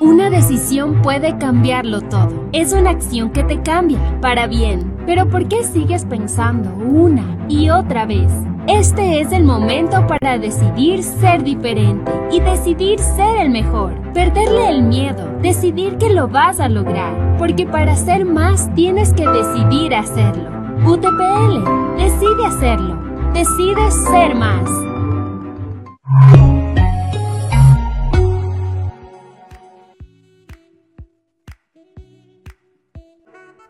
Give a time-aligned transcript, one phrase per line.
[0.00, 2.48] Una decisión puede cambiarlo todo.
[2.52, 4.96] Es una acción que te cambia, para bien.
[5.04, 8.32] Pero ¿por qué sigues pensando una y otra vez?
[8.66, 13.92] Este es el momento para decidir ser diferente y decidir ser el mejor.
[14.14, 17.36] Perderle el miedo, decidir que lo vas a lograr.
[17.36, 20.48] Porque para ser más tienes que decidir hacerlo.
[20.86, 21.62] UTPL,
[21.98, 22.98] decide hacerlo.
[23.34, 24.70] Decide ser más.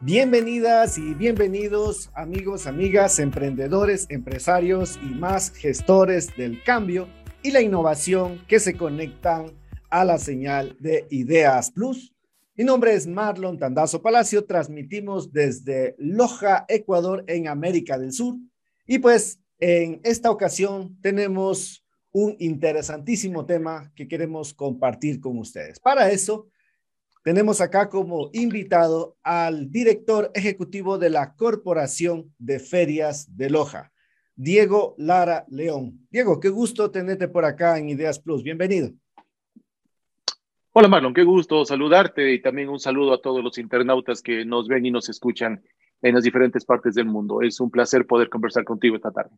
[0.02, 7.06] Bienvenidas y bienvenidos amigos, amigas, emprendedores, empresarios y más gestores del cambio
[7.42, 9.52] y la innovación que se conectan
[9.90, 12.14] a la señal de Ideas Plus.
[12.54, 18.36] Mi nombre es Marlon Tandazo Palacio, transmitimos desde Loja, Ecuador, en América del Sur.
[18.86, 25.78] Y pues en esta ocasión tenemos un interesantísimo tema que queremos compartir con ustedes.
[25.78, 26.48] Para eso,
[27.22, 33.92] tenemos acá como invitado al director ejecutivo de la Corporación de Ferias de Loja,
[34.36, 36.06] Diego Lara León.
[36.10, 38.42] Diego, qué gusto tenerte por acá en Ideas Plus.
[38.42, 38.90] Bienvenido.
[40.72, 44.68] Hola Marlon, qué gusto saludarte y también un saludo a todos los internautas que nos
[44.68, 45.62] ven y nos escuchan
[46.00, 47.42] en las diferentes partes del mundo.
[47.42, 49.36] Es un placer poder conversar contigo esta tarde.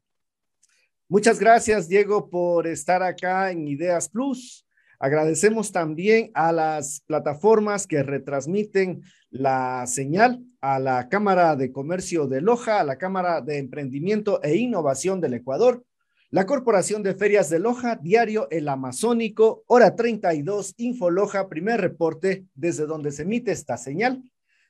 [1.08, 4.61] Muchas gracias, Diego, por estar acá en Ideas Plus.
[5.02, 12.40] Agradecemos también a las plataformas que retransmiten la señal a la Cámara de Comercio de
[12.40, 15.84] Loja, a la Cámara de Emprendimiento e Innovación del Ecuador,
[16.30, 22.44] la Corporación de Ferias de Loja, Diario El Amazónico, Hora 32, Info Loja, primer reporte
[22.54, 24.22] desde donde se emite esta señal,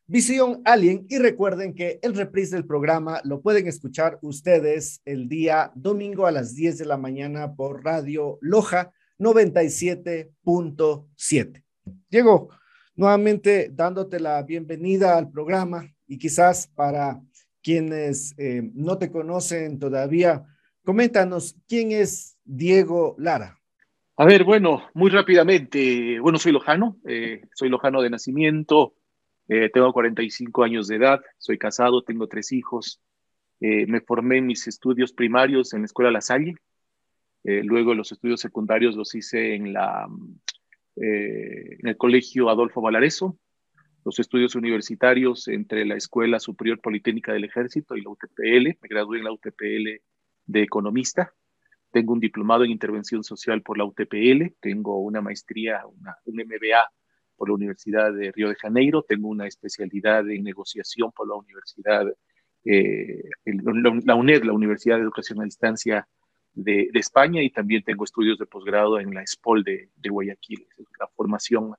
[0.06, 5.72] Visión Alien y recuerden que el reprise del programa lo pueden escuchar ustedes el día
[5.74, 11.64] domingo a las 10 de la mañana por Radio Loja 97.7.
[12.10, 12.50] Diego,
[12.96, 17.22] nuevamente dándote la bienvenida al programa y quizás para
[17.62, 20.44] quienes eh, no te conocen todavía,
[20.84, 23.58] coméntanos quién es Diego Lara.
[24.16, 28.94] A ver, bueno, muy rápidamente, bueno, soy lojano, eh, soy lojano de nacimiento,
[29.48, 33.00] eh, tengo 45 años de edad, soy casado, tengo tres hijos,
[33.60, 36.56] me formé en mis estudios primarios en la Escuela La Salle,
[37.44, 40.06] eh, luego los estudios secundarios los hice en, la,
[40.96, 43.38] eh, en el Colegio Adolfo Valareso.
[44.04, 48.78] Los estudios universitarios entre la Escuela Superior Politécnica del Ejército y la UTPL.
[48.80, 50.02] Me gradué en la UTPL
[50.46, 51.32] de economista.
[51.90, 54.54] Tengo un diplomado en intervención social por la UTPL.
[54.60, 56.90] Tengo una maestría, una, un MBA
[57.36, 59.04] por la Universidad de Río de Janeiro.
[59.06, 62.06] Tengo una especialidad en negociación por la Universidad,
[62.64, 66.08] eh, la UNED, la Universidad de Educación a Distancia
[66.54, 70.66] de, España y también tengo estudios de posgrado en la SPOL de, Guayaquil,
[70.98, 71.74] la formación,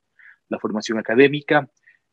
[0.49, 1.69] la formación académica.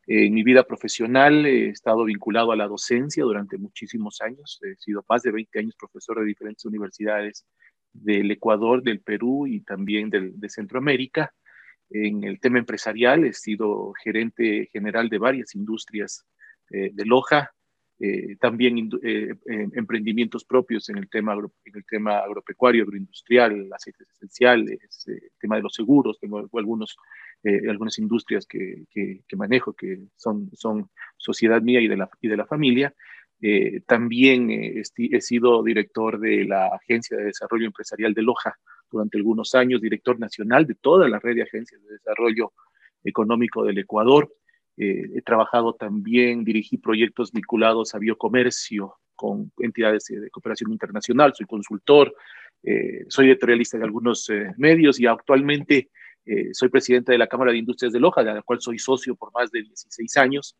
[0.06, 4.58] en mi vida profesional he estado vinculado a la docencia durante muchísimos años.
[4.62, 7.46] He sido más de 20 años profesor de diferentes universidades
[7.92, 11.32] del Ecuador, del Perú y también de Centroamérica.
[11.90, 16.24] En el tema empresarial he sido gerente general de varias industrias
[16.70, 17.52] eh, de Loja,
[18.02, 24.08] eh, también eh, eh, emprendimientos propios en el tema, en el tema agropecuario, agroindustrial, aceites
[24.08, 26.96] esenciales, el tema de los seguros, tengo algunos,
[27.68, 30.88] algunas industrias que, que, manejo que son, son
[31.18, 32.94] sociedad mía y de la, y de la familia.
[33.86, 38.56] también he sido director de la Agencia de Desarrollo Empresarial de Loja
[38.90, 42.52] durante algunos años, director nacional de toda la red de agencias de desarrollo
[43.04, 44.32] económico del Ecuador.
[44.82, 51.44] Eh, he trabajado también, dirigí proyectos vinculados a biocomercio con entidades de cooperación internacional, soy
[51.44, 52.14] consultor,
[52.62, 55.90] eh, soy editorialista de algunos eh, medios y actualmente
[56.52, 59.32] soy presidente de la Cámara de Industrias de Loja, de la cual soy socio por
[59.32, 60.54] más de 16 años,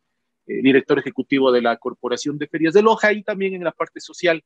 [0.45, 4.43] director ejecutivo de la Corporación de Ferias de Loja y también en la parte social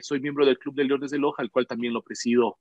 [0.00, 2.58] soy miembro del Club de Leones de Loja, el cual también lo presido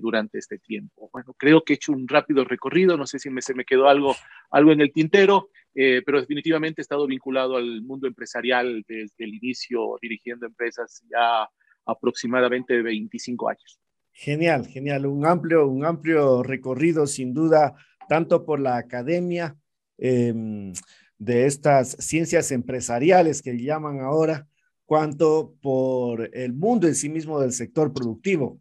[0.00, 1.10] durante este tiempo.
[1.12, 3.88] Bueno, creo que he hecho un rápido recorrido, no sé si me, se me quedó
[3.88, 4.16] algo,
[4.50, 5.50] algo en el tintero.
[5.74, 11.48] Eh, pero definitivamente he estado vinculado al mundo empresarial desde el inicio, dirigiendo empresas ya
[11.86, 13.80] aproximadamente 25 años.
[14.12, 17.74] Genial, genial, un amplio, un amplio recorrido sin duda,
[18.08, 19.56] tanto por la academia
[19.98, 20.72] em,
[21.18, 24.48] de estas ciencias empresariales que llaman ahora,
[24.84, 28.60] cuanto por el mundo en sí mismo del sector productivo.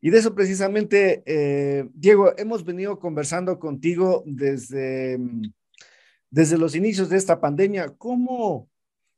[0.00, 5.18] Y de eso precisamente, eh, Diego, hemos venido conversando contigo desde
[6.30, 8.68] desde los inicios de esta pandemia, ¿cómo,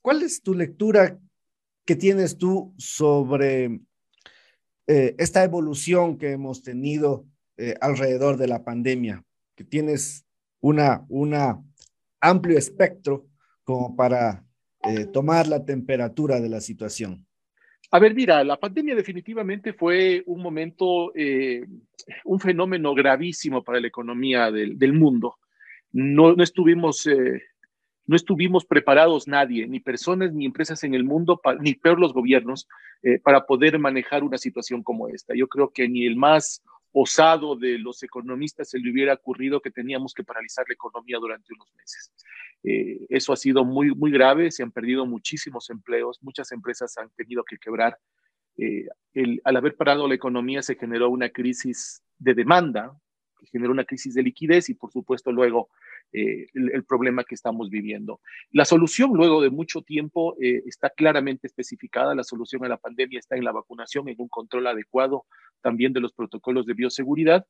[0.00, 1.18] cuál es tu lectura
[1.84, 3.80] que tienes tú sobre
[4.86, 7.26] eh, esta evolución que hemos tenido
[7.58, 9.22] eh, alrededor de la pandemia?
[9.54, 10.24] Que tienes
[10.60, 11.62] una, una
[12.20, 13.26] amplio espectro
[13.62, 14.44] como para
[14.82, 17.26] eh, tomar la temperatura de la situación?
[17.90, 21.12] A ver, mira, la pandemia definitivamente fue un momento,
[22.24, 25.36] un fenómeno gravísimo para la economía del mundo.
[25.92, 27.42] No, no estuvimos eh,
[28.06, 32.68] no estuvimos preparados nadie, ni personas ni empresas en el mundo, ni peor los gobiernos,
[33.02, 35.34] eh, para poder manejar una situación como esta.
[35.34, 36.62] Yo creo que ni el más
[36.92, 41.54] osado de los economistas se le hubiera ocurrido que teníamos que paralizar la economía durante
[41.54, 42.12] unos meses.
[42.64, 47.10] Eh, eso ha sido muy, muy grave, se han perdido muchísimos empleos, muchas empresas han
[47.10, 47.98] tenido que quebrar.
[49.44, 52.94] Al haber parado la economía se generó una crisis de demanda,
[53.42, 55.68] que generó una crisis de liquidez y por supuesto luego
[56.12, 58.20] eh, el, problema que estamos viviendo.
[58.52, 62.14] La solución, luego de mucho tiempo, eh, está claramente especificada.
[62.14, 65.26] La solución a la pandemia está en la vacunación, en un control adecuado
[65.60, 67.46] también de los protocolos de bioseguridad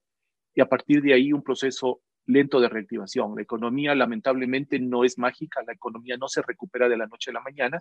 [0.55, 3.35] y a partir de ahí un proceso lento de reactivación.
[3.35, 7.35] La economía lamentablemente no es mágica, la economía no se recupera de la noche a
[7.35, 7.81] la mañana,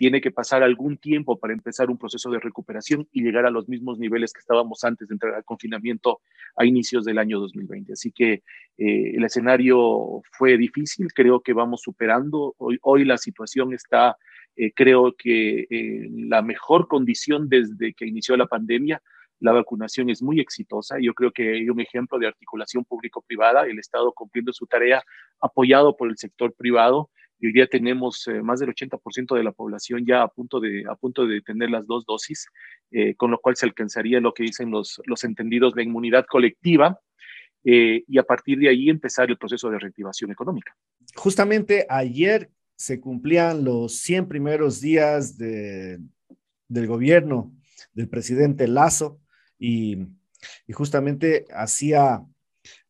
[0.00, 3.68] tiene que pasar algún tiempo para empezar un proceso de recuperación y llegar a los
[3.68, 6.22] mismos niveles que estábamos antes de entrar al confinamiento
[6.56, 7.92] a inicios del año 2020.
[7.92, 8.42] Así que
[8.78, 12.54] eh, el escenario fue difícil, creo que vamos superando.
[12.56, 14.16] Hoy, hoy la situación está,
[14.56, 19.02] eh, creo que en la mejor condición desde que inició la pandemia.
[19.38, 20.96] La vacunación es muy exitosa.
[20.98, 25.02] Yo creo que hay un ejemplo de articulación público-privada, el Estado cumpliendo su tarea
[25.42, 29.52] apoyado por el sector privado y hoy día tenemos eh, más del 80% de la
[29.52, 32.46] población ya a punto de, a punto de tener las dos dosis,
[32.90, 37.00] eh, con lo cual se alcanzaría lo que dicen los, los entendidos de inmunidad colectiva
[37.64, 40.76] eh, y a partir de ahí empezar el proceso de reactivación económica.
[41.14, 45.98] Justamente ayer se cumplían los 100 primeros días de,
[46.68, 47.54] del gobierno
[47.94, 49.18] del presidente Lazo
[49.58, 49.96] y,
[50.66, 52.22] y justamente hacía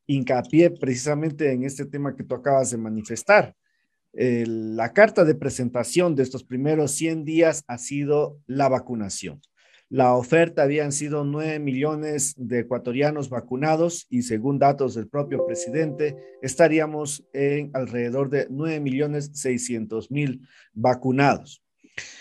[0.06, 3.54] hincapié precisamente en este tema que tú acabas de manifestar,
[4.12, 9.40] la carta de presentación de estos primeros 100 días ha sido la vacunación.
[9.90, 16.16] La oferta habían sido 9 millones de ecuatorianos vacunados y según datos del propio presidente,
[16.42, 21.64] estaríamos en alrededor de 9 millones 600 mil vacunados.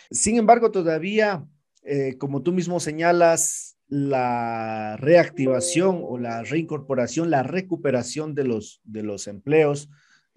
[0.09, 1.45] Sin embargo, todavía,
[1.83, 9.03] eh, como tú mismo señalas, la reactivación o la reincorporación, la recuperación de los, de
[9.03, 9.89] los empleos,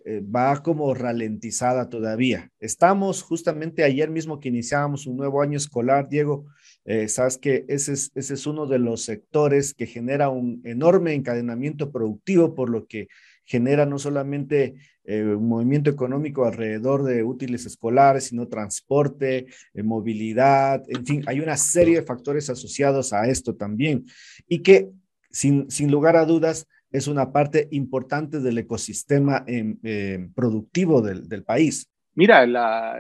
[0.05, 2.51] eh, va como ralentizada todavía.
[2.59, 6.47] Estamos justamente ayer mismo que iniciábamos un nuevo año escolar, Diego,
[6.85, 12.55] eh, sabes que ese es, uno de los sectores que genera un enorme encadenamiento productivo,
[12.57, 13.07] por lo que
[13.45, 21.07] genera no solamente eh, un movimiento económico alrededor de útiles escolares, sino transporte, movilidad, en
[21.07, 24.05] fin, hay una serie de factores asociados a esto también
[24.49, 24.91] y que
[25.31, 31.89] sin lugar a dudas es una parte importante del ecosistema em, em, productivo del, país.
[32.15, 32.45] Mira,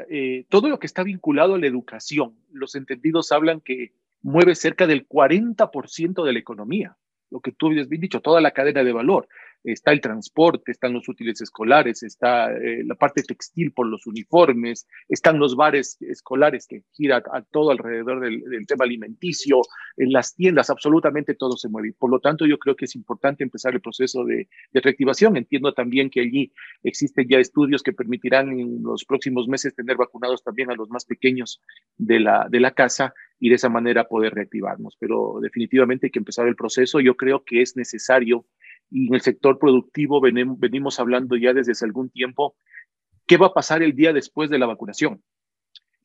[0.09, 3.93] eh, todo lo que está vinculado a la educación, los entendidos hablan que
[4.23, 6.97] mueve cerca del 40% de la economía,
[7.31, 9.29] lo que tú habías dicho, toda la cadena de valor
[9.65, 14.87] está el transporte, están los útiles escolares, está eh, la parte textil por los uniformes,
[15.09, 19.61] están los bares escolares que gira a, todo alrededor del, tema alimenticio,
[19.97, 21.95] en las tiendas, absolutamente todo se mueve.
[21.97, 25.37] Por lo tanto, yo creo que es importante empezar el proceso de, reactivación.
[25.37, 26.53] Entiendo también que allí
[26.83, 31.05] existen ya estudios que permitirán en los próximos meses tener vacunados también a los más
[31.05, 31.61] pequeños
[31.97, 34.97] de la, de la casa y de esa manera poder reactivarnos.
[34.99, 37.01] Pero definitivamente hay que empezar el proceso.
[37.01, 38.45] Yo creo que es necesario
[38.95, 42.57] en el sector productivo venimos hablando ya desde hace algún tiempo,
[43.27, 45.23] ¿qué va a pasar el día después de la vacunación?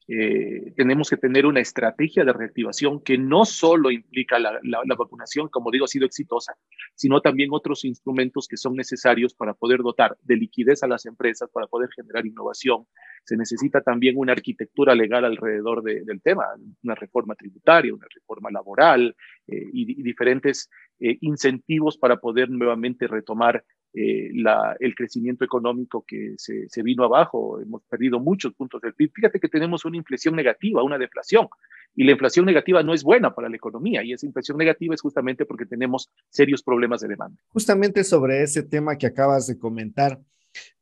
[0.10, 4.58] Eh, tenemos que tener una estrategia de reactivación que no solo implica la,
[4.98, 6.56] vacunación, como digo, ha sido exitosa,
[6.96, 11.50] sino también otros instrumentos que son necesarios para poder dotar de liquidez a las empresas,
[11.52, 12.88] para poder generar innovación.
[13.28, 16.46] Se necesita también una arquitectura legal alrededor del tema,
[16.82, 19.14] una reforma tributaria, una reforma laboral
[19.46, 24.32] eh, y, diferentes eh, incentivos para poder nuevamente retomar eh,
[24.80, 27.60] el crecimiento económico que se, se, vino abajo.
[27.60, 29.12] Hemos perdido muchos puntos del PIB.
[29.14, 31.50] Fíjate que tenemos una inflación negativa, una deflación.
[31.96, 34.06] Y la inflación negativa no es buena para la economía.
[34.06, 37.38] Y esa inflación negativa es justamente porque tenemos serios problemas de demanda.
[37.50, 40.18] Justamente sobre ese tema que acabas de comentar,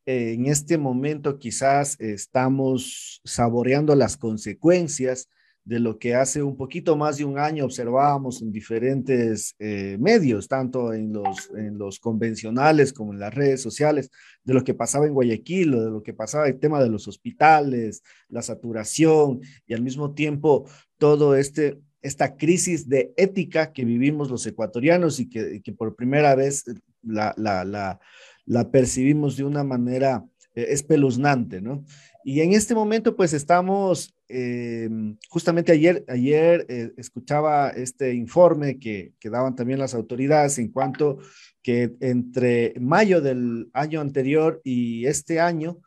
[0.05, 5.29] eh, en este momento quizás estamos saboreando las consecuencias
[5.65, 10.47] de lo que hace un poquito más de un año observábamos en diferentes eh, medios,
[10.47, 14.11] tanto en los, en los convencionales como en las redes sociales,
[14.43, 18.03] de lo que pasaba en Guayaquil, de lo que pasaba el tema de los hospitales,
[18.29, 24.45] la saturación y al mismo tiempo todo este esta crisis de ética que vivimos los
[24.45, 26.63] ecuatorianos y que, que por primera vez
[27.01, 27.99] la, la, la,
[28.45, 30.25] la percibimos de una manera
[30.55, 31.83] eh, espeluznante, ¿no?
[32.23, 34.89] Y en este momento, pues estamos, eh,
[35.29, 41.19] justamente ayer, ayer eh, escuchaba este informe que, que, daban también las autoridades en cuanto
[41.61, 45.79] que entre mayo del año anterior y este año,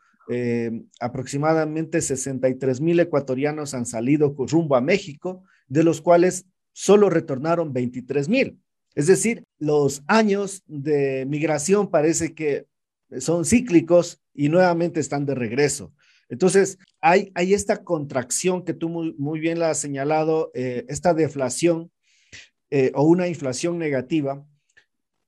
[0.99, 8.29] aproximadamente 63 mil ecuatorianos han salido rumbo a México, de los cuales solo retornaron 23
[8.29, 8.59] mil.
[8.95, 12.65] Es decir, los años de migración parece que
[13.19, 15.93] son cíclicos y nuevamente están de regreso.
[16.29, 21.91] Entonces, hay, hay esta contracción que tú muy, bien la has señalado, eh, esta deflación
[22.69, 24.45] eh, o una inflación negativa,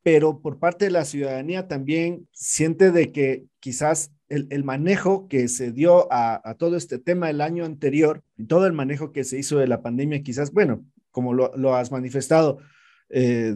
[0.04, 5.72] pero por parte de la ciudadanía también siente de que quizás el, manejo que se
[5.72, 9.68] dio a, todo este tema el año anterior, todo el manejo que se hizo de
[9.68, 12.60] la pandemia, quizás, bueno, como lo, has manifestado,
[13.12, 13.56] eh,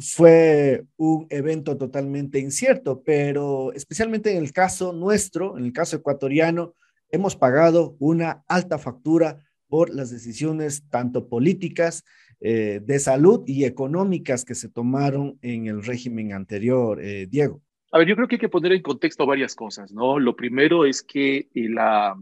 [0.00, 6.74] fue un evento totalmente incierto, pero especialmente en el caso nuestro, en el caso ecuatoriano,
[7.10, 9.38] hemos pagado una alta factura
[9.68, 12.04] por las decisiones tanto políticas,
[12.40, 17.62] eh, de salud y económicas que se tomaron en el régimen anterior, eh, Diego.
[17.92, 20.18] A ver, yo creo que hay que poner en contexto varias cosas, ¿no?
[20.18, 22.14] Lo primero es que la,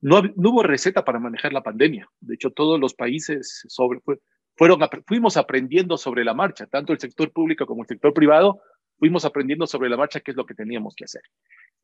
[0.00, 2.08] no, no hubo receta para manejar la pandemia.
[2.20, 4.00] De hecho, todos los países sobre,
[4.56, 8.60] fueron, fuimos aprendiendo sobre la marcha, tanto el sector público como el sector privado,
[8.98, 11.22] fuimos aprendiendo sobre la marcha qué es lo que teníamos que hacer.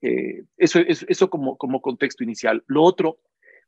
[0.03, 2.63] Eh, eso, eso, eso como, como contexto inicial.
[2.67, 3.19] Lo otro,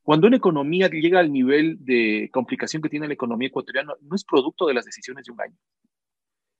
[0.02, 4.24] cuando una economía llega al nivel de complicación que tiene la economía ecuatoriana, no es
[4.24, 5.56] producto de las decisiones de un año.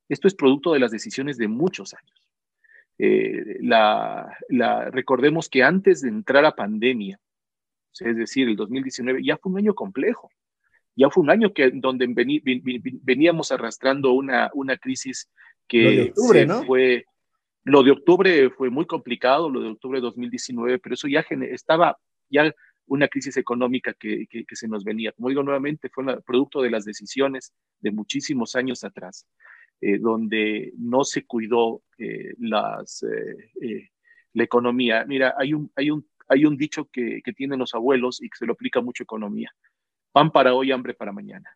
[0.09, 2.23] Esto es producto de las decisiones de muchos años.
[2.99, 7.18] Eh, la, la, recordemos que antes de entrar a pandemia,
[7.99, 10.30] es decir, el 2019, ya fue un año complejo
[11.00, 12.07] ya fue un año que, donde
[13.02, 15.30] veníamos arrastrando una, una crisis
[15.66, 16.12] que
[16.66, 17.07] fue,
[17.64, 21.97] lo de octubre fue muy complicado, lo de octubre de 2019, pero eso ya estaba
[22.28, 22.54] ya
[22.85, 25.12] una crisis económica que, que, se nos venía.
[25.12, 29.26] Como digo nuevamente, fue producto de las decisiones de muchísimos años atrás,
[29.80, 33.04] eh, donde no se cuidó eh, las,
[33.62, 33.88] eh,
[34.35, 35.07] la economía.
[35.07, 38.37] Mira, hay un, hay un, hay un dicho que, que tienen los abuelos y que
[38.37, 39.50] se lo aplica mucho economía
[40.12, 41.49] pan para hoy, hambre para mañana.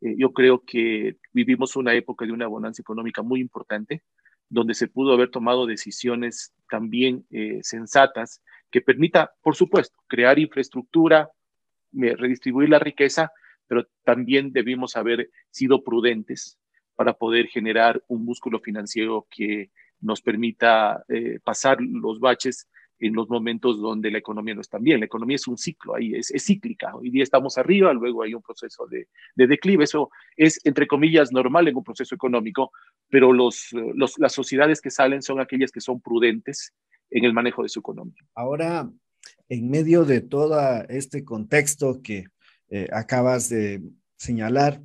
[0.00, 4.02] Eh, yo creo que vivimos una época de una bonanza económica muy importante,
[4.48, 11.30] donde se pudo haber tomado decisiones también eh, sensatas que permita, por supuesto, crear infraestructura,
[11.92, 13.32] redistribuir la riqueza,
[13.66, 16.58] pero también debimos haber sido prudentes
[16.94, 23.28] para poder generar un músculo financiero que nos permita eh, pasar los baches en los
[23.28, 25.00] momentos donde la economía no está bien.
[25.00, 26.94] La economía es un ciclo, ahí es, cíclica.
[26.94, 29.84] Hoy día estamos arriba, luego hay un proceso de, declive.
[29.84, 32.72] Eso es, entre comillas, normal en un proceso económico,
[33.08, 33.70] pero los,
[34.18, 36.74] las sociedades que salen son aquellas que son prudentes
[37.10, 38.22] en el manejo de su economía.
[38.34, 38.90] Ahora,
[39.48, 42.26] en medio de todo este contexto que
[42.70, 43.82] eh, acabas de
[44.16, 44.82] señalar,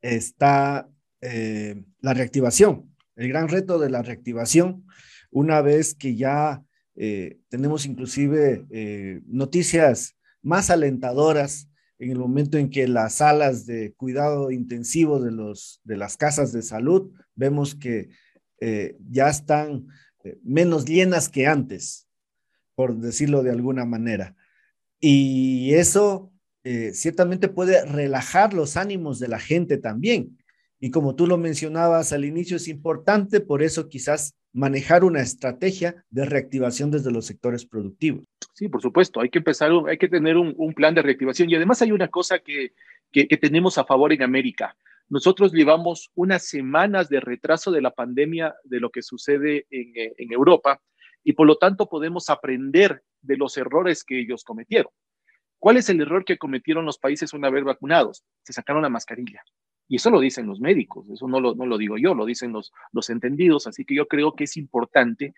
[0.00, 0.88] está
[1.20, 4.86] eh, la reactivación, el gran reto de la reactivación,
[5.30, 6.62] una vez que ya
[6.96, 13.92] eh, tenemos inclusive eh, noticias más alentadoras en el momento en que las salas de
[13.94, 18.08] cuidado intensivo de, los, de las casas de salud vemos que
[18.60, 19.86] eh, ya están
[20.42, 22.08] menos llenas que antes,
[22.74, 24.34] por decirlo de alguna manera.
[24.98, 26.32] Y eso
[26.92, 30.36] ciertamente puede relajar los ánimos de la gente también.
[30.80, 36.02] Y como tú lo mencionabas al inicio, es importante por eso quizás manejar una estrategia
[36.08, 38.24] de reactivación desde los sectores productivos.
[38.54, 41.50] Sí, por supuesto, hay que empezar, hay que tener un, plan de reactivación.
[41.50, 42.72] Y además hay una cosa que,
[43.12, 44.74] que, tenemos a favor en América.
[45.10, 50.32] Nosotros llevamos unas semanas de retraso de la pandemia de lo que sucede eh, en
[50.32, 50.80] Europa
[51.22, 54.90] y por lo tanto podemos aprender de los errores que ellos cometieron.
[55.58, 58.24] ¿Cuál es el error que cometieron los países una vez vacunados?
[58.42, 59.42] Se sacaron la mascarilla.
[59.88, 62.52] Y eso lo dicen los médicos, eso no lo, no lo digo yo, lo dicen
[62.52, 63.66] los, los entendidos.
[63.66, 65.34] Así que yo creo que es importante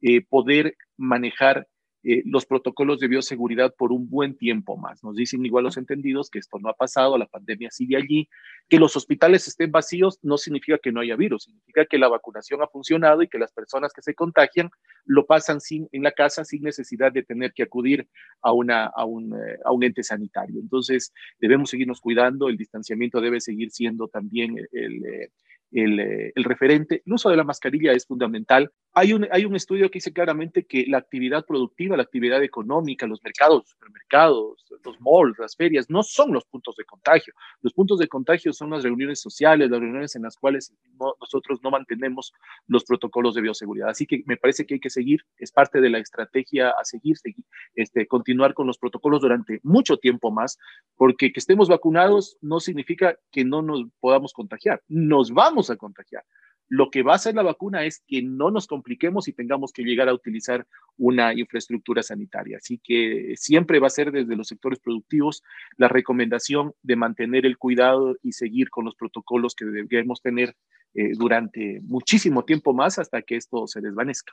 [0.00, 1.68] eh, poder manejar
[2.04, 5.04] eh, los protocolos de bioseguridad por un buen tiempo más.
[5.04, 8.28] Nos dicen igual los entendidos que esto no ha pasado, la pandemia sigue allí,
[8.68, 12.62] que los hospitales estén vacíos no significa que no haya virus, significa que la vacunación
[12.62, 14.70] ha funcionado y que las personas que se contagian
[15.04, 18.08] lo pasan sin, en la casa sin necesidad de tener que acudir
[18.40, 20.60] a, una, a, un, eh, a un ente sanitario.
[20.60, 25.30] Entonces, debemos seguirnos cuidando, el distanciamiento debe seguir siendo también el,
[25.72, 26.00] el,
[26.34, 27.02] el, referente.
[27.04, 28.70] El uso de la mascarilla es fundamental.
[28.94, 33.06] Hay un, hay un estudio que dice claramente que la actividad productiva, la actividad económica,
[33.06, 37.32] los mercados, los supermercados, los malls, las ferias, no son los puntos de contagio.
[37.62, 40.74] Los puntos de contagio son las reuniones sociales, las reuniones en las cuales
[41.20, 42.34] nosotros no mantenemos
[42.66, 43.88] los protocolos de bioseguridad.
[43.88, 47.16] Así que me parece que hay que seguir, es parte de la estrategia a seguir,
[47.16, 47.44] seguir
[47.74, 50.58] este, continuar con los protocolos durante mucho tiempo más,
[50.96, 56.24] porque que estemos vacunados no significa que no nos podamos contagiar, nos vamos a contagiar.
[56.72, 59.82] Lo que va a hacer la vacuna es que no nos compliquemos y tengamos que
[59.82, 62.56] llegar a utilizar una infraestructura sanitaria.
[62.56, 65.42] Así que siempre va a ser desde los sectores productivos
[65.76, 70.56] la recomendación de mantener el cuidado y seguir con los protocolos que debemos tener
[70.94, 74.32] eh, durante muchísimo tiempo más hasta que esto se desvanezca.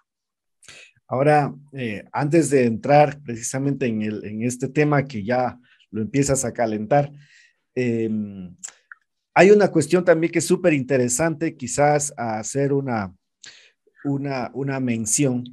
[1.08, 5.60] Ahora, eh, antes de entrar precisamente en, el, en, este tema que ya
[5.91, 7.12] lo empiezas a calentar,
[7.75, 8.10] eh,
[9.39, 13.15] hay una cuestión también que es súper interesante, quizás a hacer una,
[14.03, 15.46] una, una mención,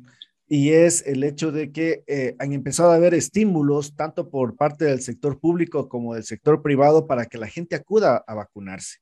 [0.48, 4.86] y es el hecho de que eh, han empezado a haber estímulos tanto por parte
[4.86, 8.96] del sector público como del sector privado para que la gente acuda a vacunarse,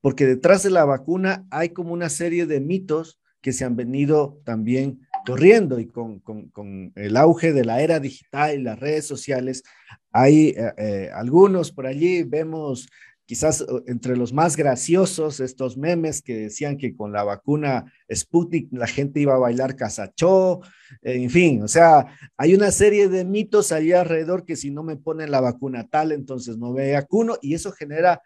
[0.00, 4.40] porque detrás de la vacuna hay como una serie de mitos que se han venido
[4.46, 9.06] también corriendo y con, con, con el auge de la era digital y las redes
[9.06, 9.64] sociales,
[10.12, 12.88] hay eh, eh, algunos por allí, vemos
[13.30, 18.88] quizás entre los más graciosos, estos memes que decían que con la vacuna Sputnik la
[18.88, 20.62] gente iba a bailar casachó,
[21.00, 22.06] en fin, o sea,
[22.36, 26.10] hay una serie de mitos ahí alrededor que si no me ponen la vacuna tal,
[26.10, 28.20] entonces no me vacuno y eso genera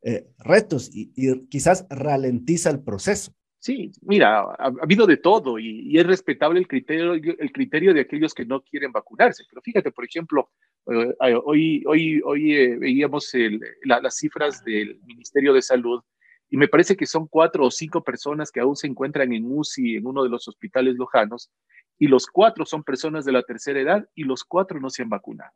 [0.00, 1.12] eh, retos y,
[1.48, 3.34] quizás ralentiza el proceso.
[3.58, 8.32] Sí, mira, ha, habido de todo y, es respetable el criterio, el criterio de aquellos
[8.32, 9.44] que no quieren vacunarse.
[9.50, 13.32] Pero fíjate, por ejemplo, eh, hoy, hoy, hoy eh, veíamos
[13.84, 16.02] las cifras del Ministerio de Salud
[16.48, 19.96] y me parece que son cuatro o cinco personas que aún se encuentran en UCI
[19.96, 21.50] en uno de los hospitales lojanos
[21.98, 25.08] y los cuatro son personas de la tercera edad y los cuatro no se han
[25.08, 25.52] vacunado.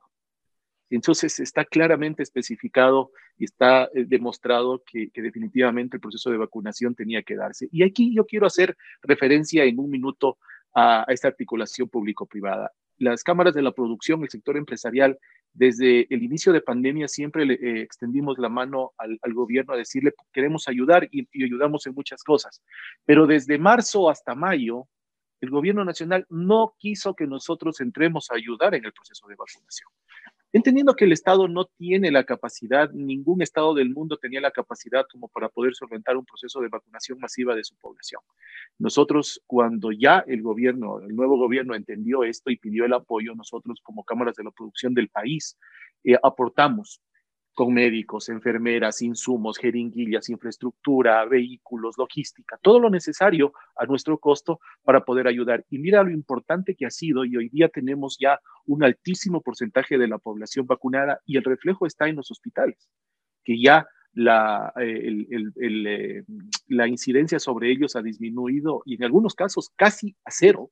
[0.89, 6.97] Entonces está claramente especificado y está eh, demostrado que, que, definitivamente el proceso de vacunación
[6.97, 7.69] tenía que darse.
[7.71, 10.39] Y aquí yo quiero hacer referencia en un minuto
[10.75, 12.73] a, esta articulación público-privada.
[13.01, 15.19] Las cámaras de la producción, el sector empresarial,
[15.55, 20.13] desde el inicio de pandemia siempre le eh, extendimos la mano al, gobierno a decirle
[20.33, 22.63] queremos ayudar y, y ayudamos en muchas cosas.
[23.07, 24.87] Pero desde marzo hasta mayo,
[25.41, 29.89] el gobierno nacional no quiso que nosotros entremos a ayudar en el proceso de vacunación.
[30.53, 35.07] Entendiendo que el Estado no tiene la capacidad, ningún Estado del mundo tenía la capacidad
[35.11, 38.21] como para poder solventar un proceso de vacunación masiva de su población.
[38.77, 43.81] Nosotros, cuando ya el gobierno, el nuevo gobierno entendió esto y pidió el apoyo, nosotros
[43.83, 45.57] como cámaras de la producción del país
[46.03, 47.01] eh, aportamos
[47.55, 55.05] con médicos, enfermeras, insumos, jeringuillas, infraestructura, vehículos, logística, todo lo necesario a nuestro costo para
[55.05, 55.65] poder ayudar.
[55.69, 59.99] Y mira lo importante que ha sido y hoy día tenemos ya un altísimo porcentaje
[59.99, 62.89] de la población vacunada y el reflejo está en los hospitales,
[63.45, 65.27] que ya la, eh,
[65.61, 66.23] eh,
[66.69, 70.71] la incidencia sobre ellos ha disminuido y en algunos casos casi a cero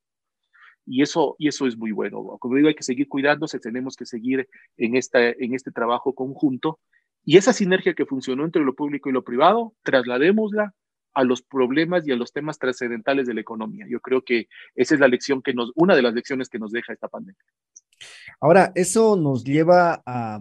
[0.88, 2.38] y eso, y eso es muy bueno.
[2.40, 6.80] Como digo, hay que seguir cuidándose, tenemos que seguir en, esta, en este trabajo conjunto
[7.24, 10.74] y esa sinergia que funcionó entre lo público y lo privado, trasladémosla
[11.14, 13.86] a los problemas y a los temas trascendentales de la economía.
[13.88, 16.72] Yo creo que esa es la lección que nos, una de las lecciones que nos
[16.72, 17.42] deja esta pandemia.
[18.40, 20.40] Ahora, eso nos lleva a,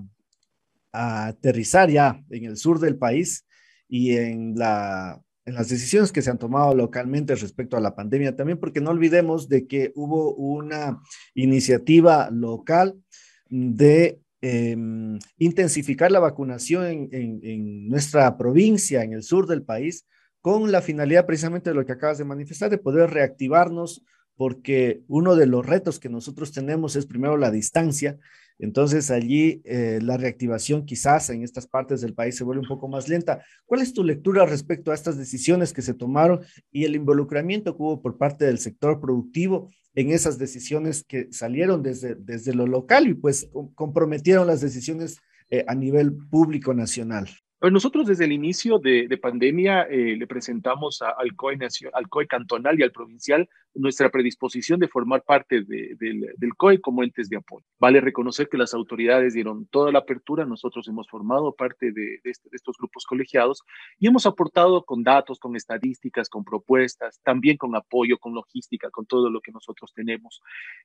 [0.94, 3.46] a aterrizar ya en el sur del país
[3.90, 8.36] y en la en las decisiones que se han tomado localmente respecto a la pandemia,
[8.36, 11.02] también porque no olvidemos de que hubo una
[11.36, 13.02] iniciativa local
[13.50, 20.06] de em, intensificar la vacunación en, nuestra provincia, en el sur del país,
[20.42, 24.04] con la finalidad precisamente de lo que acabas de manifestar, de poder reactivarnos,
[24.36, 28.20] porque uno de los retos que nosotros tenemos es primero la distancia
[28.60, 32.88] entonces allí eh, la reactivación quizás en estas partes del país se vuelve un poco
[32.88, 33.44] más lenta.
[33.66, 36.42] ¿Cuál es tu lectura respecto a estas decisiones que se tomaron
[36.72, 41.84] y el involucramiento que hubo por parte del sector productivo en esas decisiones que salieron
[41.84, 47.30] desde, desde lo local y pues comprometieron las decisiones eh, a nivel público nacional?
[47.60, 51.58] Pues nosotros desde el inicio de, pandemia eh, le presentamos al, COE
[51.94, 57.30] al COE cantonal y al provincial nuestra predisposición de formar parte del, COE como entes
[57.30, 57.66] de apoyo.
[57.80, 62.50] Vale reconocer que las autoridades dieron toda la apertura, nosotros hemos formado parte de, este,
[62.50, 63.62] de, estos grupos colegiados
[64.00, 69.06] y hemos aportado con datos, con estadísticas, con propuestas, también con apoyo, con logística, con
[69.06, 70.42] todo lo que nosotros tenemos.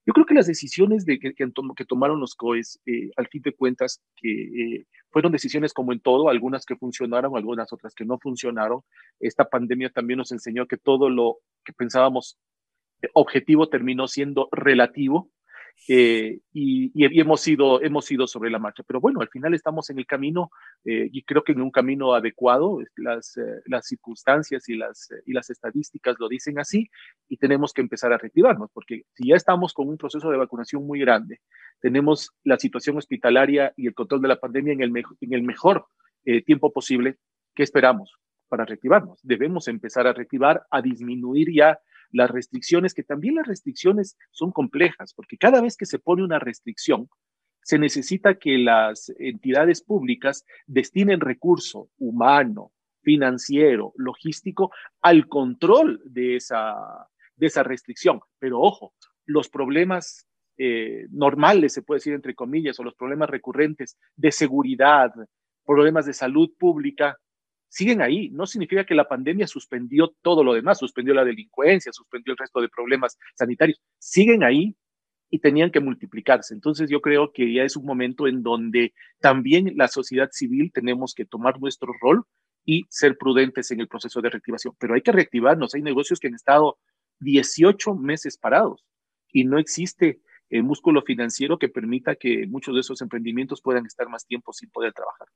[0.07, 3.52] Yo creo que las decisiones de, que, que, tomaron los COEs, eh, al fin de
[3.52, 8.18] cuentas, que eh, fueron decisiones como en todo, algunas que funcionaron, algunas otras que no
[8.18, 8.81] funcionaron.
[9.20, 12.38] Esta pandemia también nos enseñó que todo lo que pensábamos
[13.15, 15.31] objetivo terminó siendo relativo
[15.88, 18.83] eh, y, hemos, ido, hemos ido sobre la marcha.
[18.87, 20.51] Pero bueno, al final estamos en el camino
[20.85, 22.79] eh, y creo que en un camino adecuado.
[22.97, 26.88] Las, eh, las circunstancias y las, y las estadísticas lo dicen así
[27.29, 30.87] y tenemos que empezar a reactivarnos porque si ya estamos con un proceso de vacunación
[30.87, 31.41] muy grande,
[31.81, 35.87] tenemos la situación hospitalaria y el control de la pandemia en el, en el mejor
[36.47, 37.17] tiempo posible,
[37.53, 38.12] ¿qué esperamos?
[38.49, 39.19] Para reactivarnos.
[39.25, 41.81] Debemos empezar a reactivar, a disminuir ya
[42.12, 46.38] las restricciones, que también las restricciones son complejas, porque cada vez que se pone una
[46.38, 47.09] restricción,
[47.62, 52.72] se necesita que las entidades públicas destinen recurso humano,
[53.03, 56.75] financiero, logístico al control de esa,
[57.37, 58.20] de esa restricción.
[58.38, 58.94] Pero ojo,
[59.27, 60.27] los problemas
[60.59, 65.12] eh, normales, se puede decir entre comillas, o los problemas recurrentes de seguridad,
[65.64, 67.18] problemas de salud pública,
[67.73, 68.29] siguen ahí.
[68.31, 72.61] No significa que la pandemia suspendió todo lo demás, suspendió la delincuencia, suspendió el resto
[72.61, 73.81] de problemas sanitarios.
[73.99, 74.77] Siguen ahí
[75.31, 76.53] y tenían que multiplicarse.
[76.53, 81.15] Entonces yo creo que ya es un momento en donde también la sociedad civil tenemos
[81.15, 82.25] que tomar nuestro rol
[82.67, 84.75] y ser prudentes en el proceso de reactivación.
[84.79, 85.75] Pero hay que reactivarnos.
[85.75, 86.79] Hay negocios que han estado
[87.21, 88.85] 18 meses parados
[89.33, 94.11] y no existe el músculo financiero que permita que muchos de esos emprendimientos puedan estar
[94.11, 95.29] más tiempo sin poder trabajar.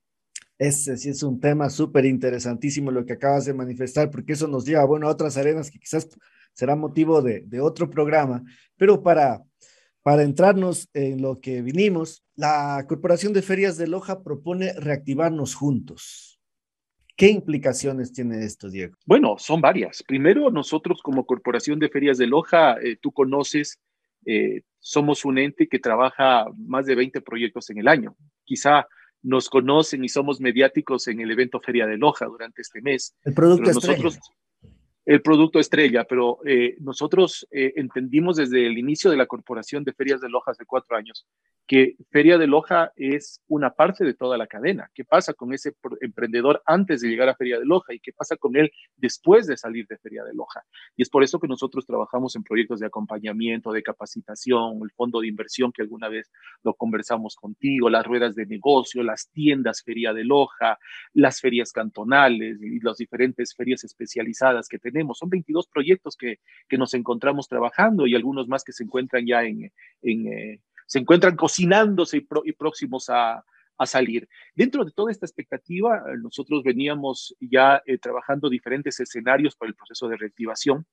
[0.59, 4.65] Ese sí es un tema súper interesantísimo lo que acabas de manifestar, porque eso nos
[4.65, 6.09] lleva, bueno, a otras arenas que quizás
[6.55, 8.43] será motivo de, otro programa,
[8.77, 9.43] pero para,
[10.03, 16.41] para entrarnos en lo que vinimos, la Corporación de Ferias de Loja propone reactivarnos juntos.
[17.15, 18.95] ¿Qué implicaciones tiene esto, Diego?
[19.07, 20.03] Bueno, son varias.
[20.03, 23.79] Primero, nosotros como Corporación de Ferias de Loja, eh, tú conoces,
[24.25, 28.17] eh, somos un ente que trabaja más de 20 proyectos en el año.
[28.45, 28.87] Quizá
[29.23, 33.15] nos conocen y somos mediáticos en el evento Feria de Loja durante este mes.
[33.25, 34.11] El producto estrella.
[35.07, 39.93] El producto estrella, pero eh, nosotros eh, entendimos desde el inicio de la Corporación de
[39.93, 41.27] Ferias de Loja hace cuatro años
[41.67, 44.89] que Feria de Loja es una parte de toda la cadena.
[44.95, 48.37] ¿Qué pasa con ese emprendedor antes de llegar a Feria de Loja y qué pasa
[48.37, 50.63] con él después de salir de Feria de Loja?
[50.97, 55.21] Y es por eso que nosotros trabajamos en proyectos de acompañamiento, de capacitación, el fondo
[55.21, 56.31] de inversión que alguna vez
[56.63, 60.79] lo conversamos contigo, las ruedas de negocio, las tiendas Feria de Loja,
[61.15, 64.96] las ferias cantonales y las diferentes ferias especializadas que tenemos.
[65.15, 69.45] Son 22 proyectos que, que nos encontramos trabajando y algunos más que se encuentran ya
[69.45, 69.73] en...
[70.03, 73.45] en eh, se encuentran cocinándose y, próximos a,
[73.85, 74.27] salir.
[74.55, 80.09] Dentro de toda esta expectativa, nosotros veníamos ya eh, trabajando diferentes escenarios para el proceso
[80.09, 80.87] de reactivación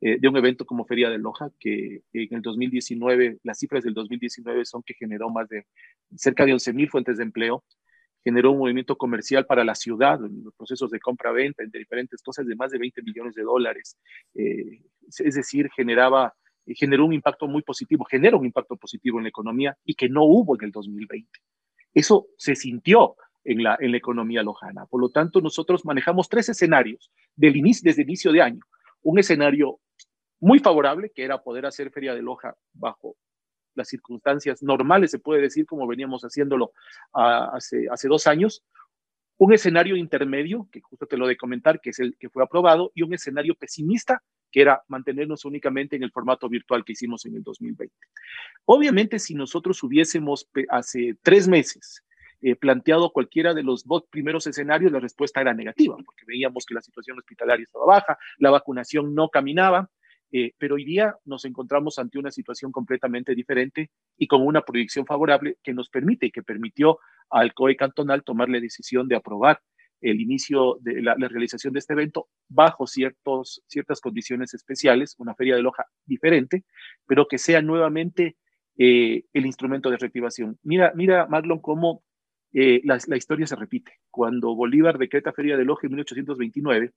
[0.00, 3.92] eh, de un evento como Feria de Loja, que en el 2019, las cifras del
[3.92, 5.66] 2019 son que generó más de
[6.16, 7.64] cerca de 11 mil fuentes de empleo,
[8.24, 12.54] generó un movimiento comercial para la ciudad, los procesos de compra-venta, de diferentes cosas, de
[12.56, 13.98] más de 20 millones de dólares.
[14.34, 16.34] Eh, es decir, generaba
[16.66, 20.24] generó un impacto muy positivo, genera un impacto positivo en la economía y que no
[20.24, 21.28] hubo en el 2020.
[21.94, 24.86] Eso se sintió en la, en la economía lojana.
[24.86, 28.60] Por lo tanto, nosotros manejamos tres escenarios desde el inicio de año.
[29.02, 29.80] Un escenario
[30.40, 33.16] muy favorable, que era poder hacer Feria de Loja bajo
[33.74, 36.72] las circunstancias normales, se puede decir, como veníamos haciéndolo
[37.14, 38.64] ah, hace, hace dos años.
[39.38, 42.92] Un escenario intermedio, que justo te lo de comentar, que es el que fue aprobado,
[42.94, 47.36] y un escenario pesimista, que era mantenernos únicamente en el formato virtual que hicimos en
[47.36, 47.92] el 2020.
[48.66, 52.04] Obviamente, si nosotros hubiésemos hace tres meses
[52.42, 56.74] eh, planteado cualquiera de los dos primeros escenarios, la respuesta era negativa, porque veíamos que
[56.74, 59.88] la situación hospitalaria estaba baja, la vacunación no caminaba,
[60.32, 65.04] eh, pero hoy día nos encontramos ante una situación completamente diferente y con una proyección
[65.04, 69.60] favorable que nos permite y que permitió al COE cantonal tomar la decisión de aprobar
[70.00, 75.54] el inicio de la, realización de este evento bajo ciertos, ciertas condiciones especiales, una feria
[75.54, 76.64] de loja diferente,
[77.06, 78.36] pero que sea nuevamente
[78.78, 80.58] eh, el instrumento de reactivación.
[80.62, 82.02] Mira, mira Marlon, cómo
[82.52, 84.00] eh, la, la, historia se repite.
[84.10, 86.92] Cuando Bolívar decreta feria de loja en 1829,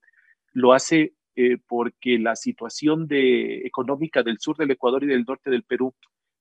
[0.54, 5.50] lo hace eh, porque la situación de, económica del sur del Ecuador y del norte
[5.50, 5.94] del Perú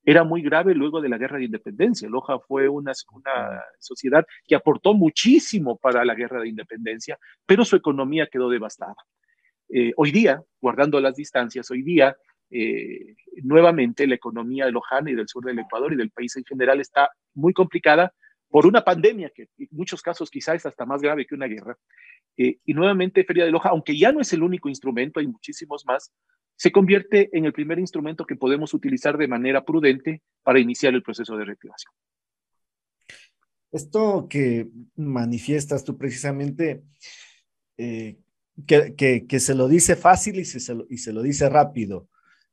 [0.05, 2.09] era muy grave luego de la guerra de independencia.
[2.09, 7.77] Loja fue una, una, sociedad que aportó muchísimo para la guerra de independencia, pero su
[7.77, 8.97] economía quedó devastada.
[9.71, 12.15] Eh, hoy día, guardando las distancias, hoy día
[12.51, 16.45] eh, nuevamente la economía de Lojana y del sur del Ecuador y del país en
[16.45, 18.13] general está muy complicada
[18.55, 21.77] por una pandemia que en muchos casos quizás es hasta más grave que una guerra.
[22.37, 25.85] Eh, y nuevamente Feria de Loja, aunque ya no es el único instrumento, hay muchísimos
[25.85, 26.13] más,
[26.55, 31.03] se convierte en el primer instrumento que podemos utilizar de manera prudente para iniciar el
[31.03, 31.93] proceso de reactivación.
[33.73, 36.85] Esto que manifiestas tú precisamente,
[37.77, 38.19] eh,
[38.69, 42.09] que, que, se lo dice fácil y se, lo, y se lo dice rápido.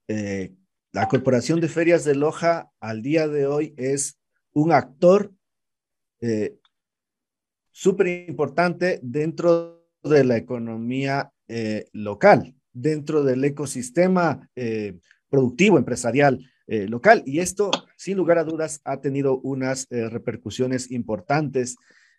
[0.08, 0.52] eh,
[0.94, 4.20] la Corporación de Ferias de Loja al día de hoy es
[4.52, 5.32] un actor
[6.21, 6.57] eh,
[7.71, 14.49] súper importante dentro de la economía eh, local, dentro del ecosistema
[15.29, 17.21] productivo, empresarial local.
[17.25, 21.75] Y esto, sin lugar a dudas, ha tenido unas repercusiones importantes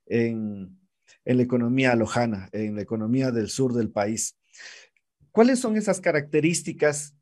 [0.07, 0.79] en
[1.25, 4.37] la economía lojana, en la economía del sur del país.
[5.31, 7.17] ¿Cuáles son esas características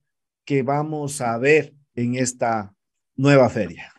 [0.44, 2.74] que vamos a ver en esta
[3.14, 3.92] nueva feria?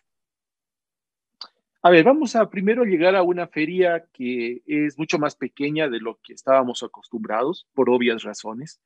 [1.83, 5.99] A ver, vamos a primero llegar a una feria que es mucho más pequeña de
[5.99, 8.79] lo que estábamos acostumbrados, por obvias razones.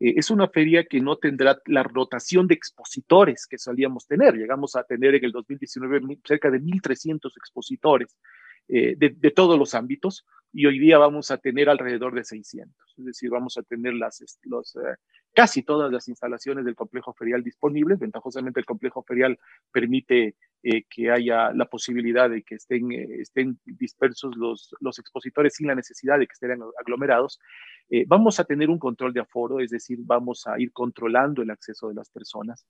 [0.00, 4.34] Eh, es una feria que no tendrá la rotación de expositores que solíamos tener.
[4.34, 8.18] Llegamos a tener en el 2019 cerca de 1.300 expositores
[8.66, 12.74] eh, de, todos los ámbitos y hoy día vamos a tener alrededor de 600.
[12.98, 14.96] Es decir, vamos a tener las, los, eh,
[15.32, 17.98] casi todas las instalaciones del complejo ferial disponibles.
[17.98, 19.38] Ventajosamente el complejo ferial
[19.72, 25.68] permite eh, que haya la posibilidad de que estén, estén dispersos los, los expositores sin
[25.68, 27.38] la necesidad de que estén aglomerados.
[28.06, 31.88] vamos a tener un control de aforo, es decir, vamos a ir controlando el acceso
[31.88, 32.66] de las personas.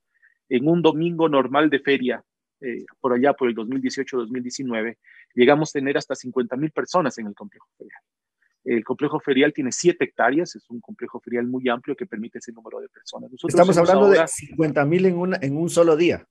[0.48, 2.24] En un domingo normal de feria,
[2.62, 4.96] eh, por allá por el 2018-2019,
[5.34, 8.00] llegamos a tener hasta 50 mil personas en el complejo ferial.
[8.64, 12.52] El complejo ferial tiene 7 hectáreas, es un complejo ferial muy amplio que permite ese
[12.52, 13.30] número de personas.
[13.46, 16.26] Estamos hablando de 50 mil en, en un solo día.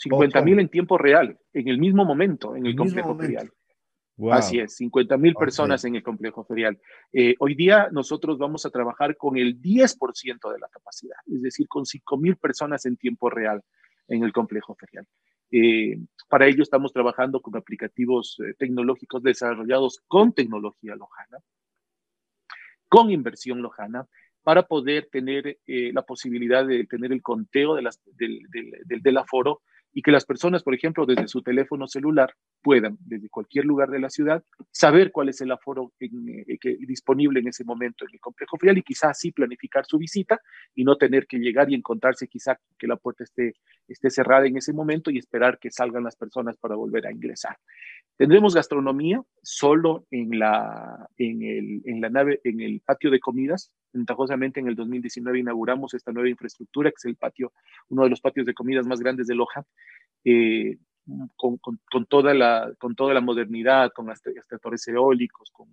[0.00, 3.50] 50 mil en tiempo real, en el mismo momento, en el, complejo ferial.
[4.30, 6.78] Así es, 50 mil personas en el complejo ferial.
[7.12, 11.66] Eh, hoy día nosotros vamos a trabajar con el 10% de la capacidad, es decir,
[11.68, 13.62] con 5 mil personas en tiempo real
[14.08, 15.06] en el complejo ferial.
[15.50, 21.38] Eh, para ello estamos trabajando con aplicativos eh, tecnológicos desarrollados con tecnología lojana,
[22.88, 24.06] con inversión lojana,
[24.42, 29.16] para poder tener eh, la posibilidad de tener el conteo de las, del, del, del
[29.18, 33.90] aforo y que las personas, por ejemplo, desde su teléfono celular puedan, desde cualquier lugar
[33.90, 36.08] de la ciudad, saber cuál es el aforo eh,
[36.86, 40.40] disponible en ese momento en el complejo ferial y quizás así planificar su visita
[40.74, 43.54] y no tener que llegar y encontrarse quizá que la puerta esté,
[43.88, 47.56] esté cerrada en ese momento y esperar que salgan las personas para volver a ingresar.
[48.16, 53.72] Tendremos gastronomía solo en la, en el, en la nave, en el patio de comidas.
[53.92, 57.52] Ventajosamente en el 2019 inauguramos esta nueva infraestructura, que es el patio,
[57.88, 59.64] uno de los patios de comidas más grandes de Loja.
[60.24, 60.78] Eh,
[61.36, 65.68] con, con, toda la, con toda la modernidad, con las extractores eólicos, con,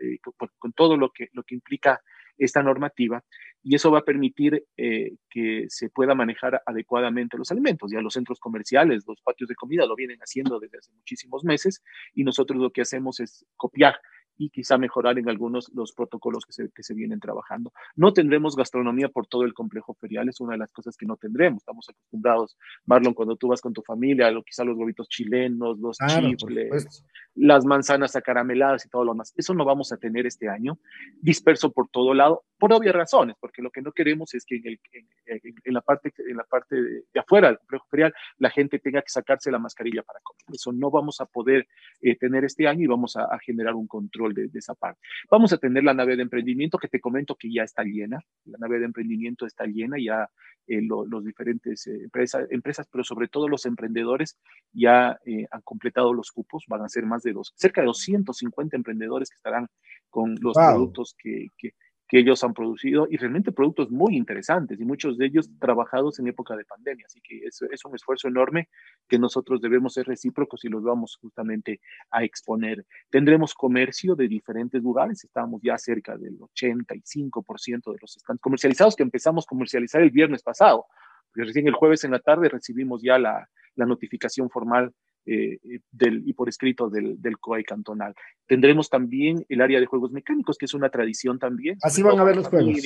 [0.00, 0.18] eh,
[0.58, 2.00] con, todo lo que, lo que implica
[2.38, 3.22] esta normativa,
[3.62, 7.92] y eso va a permitir eh, que se pueda manejar adecuadamente los alimentos.
[7.92, 11.82] Ya los centros comerciales, los patios de comida lo vienen haciendo desde hace muchísimos meses,
[12.14, 14.00] y nosotros lo que hacemos es copiar
[14.40, 17.72] y quizá mejorar en algunos los protocolos que se, que se vienen trabajando.
[17.94, 21.16] No tendremos gastronomía por todo el complejo ferial, es una de las cosas que no
[21.16, 21.60] tendremos.
[21.60, 25.98] Estamos acostumbrados, Marlon, cuando tú vas con tu familia, lo, quizá los huevitos chilenos, los
[25.98, 29.34] chifles, las manzanas acarameladas y todo lo demás.
[29.36, 30.78] Eso no vamos a tener este año,
[31.20, 34.66] disperso por todo lado, por obvias razones, porque lo que no queremos es que en,
[34.66, 34.80] el,
[35.26, 39.10] en, la parte, en la parte de, afuera del complejo ferial la gente tenga que
[39.10, 40.44] sacarse la mascarilla para comer.
[40.52, 41.66] Eso no vamos a poder
[42.00, 45.00] eh, tener este año y vamos a generar un control de, esa parte.
[45.30, 48.20] Vamos a tener la nave de emprendimiento que te comento que ya está llena.
[48.44, 50.28] La nave de emprendimiento está llena, ya
[50.66, 52.08] eh, los diferentes eh,
[52.50, 54.38] empresas, pero sobre todo los emprendedores
[54.72, 56.64] ya eh, han completado los cupos.
[56.68, 59.68] Van a ser más de dos, cerca de 250 emprendedores que estarán
[60.08, 61.74] con los productos que, que
[62.10, 66.26] que ellos han producido y realmente productos muy interesantes y muchos de ellos trabajados en
[66.26, 67.06] época de pandemia.
[67.06, 68.68] Así que es, es un esfuerzo enorme
[69.08, 72.84] que nosotros debemos ser recíprocos y los vamos justamente a exponer.
[73.10, 79.04] Tendremos comercio de diferentes lugares, estamos ya cerca del 85% de los stands comercializados que
[79.04, 80.86] empezamos a comercializar el viernes pasado.
[81.32, 83.46] Recién el jueves en la tarde recibimos ya la
[83.76, 84.92] notificación formal
[85.26, 85.58] eh,
[85.90, 88.14] del, y por escrito del, del COE cantonal.
[88.46, 91.76] Tendremos también el área de juegos mecánicos, que es una tradición también.
[91.82, 92.82] Así van a ver los juegos.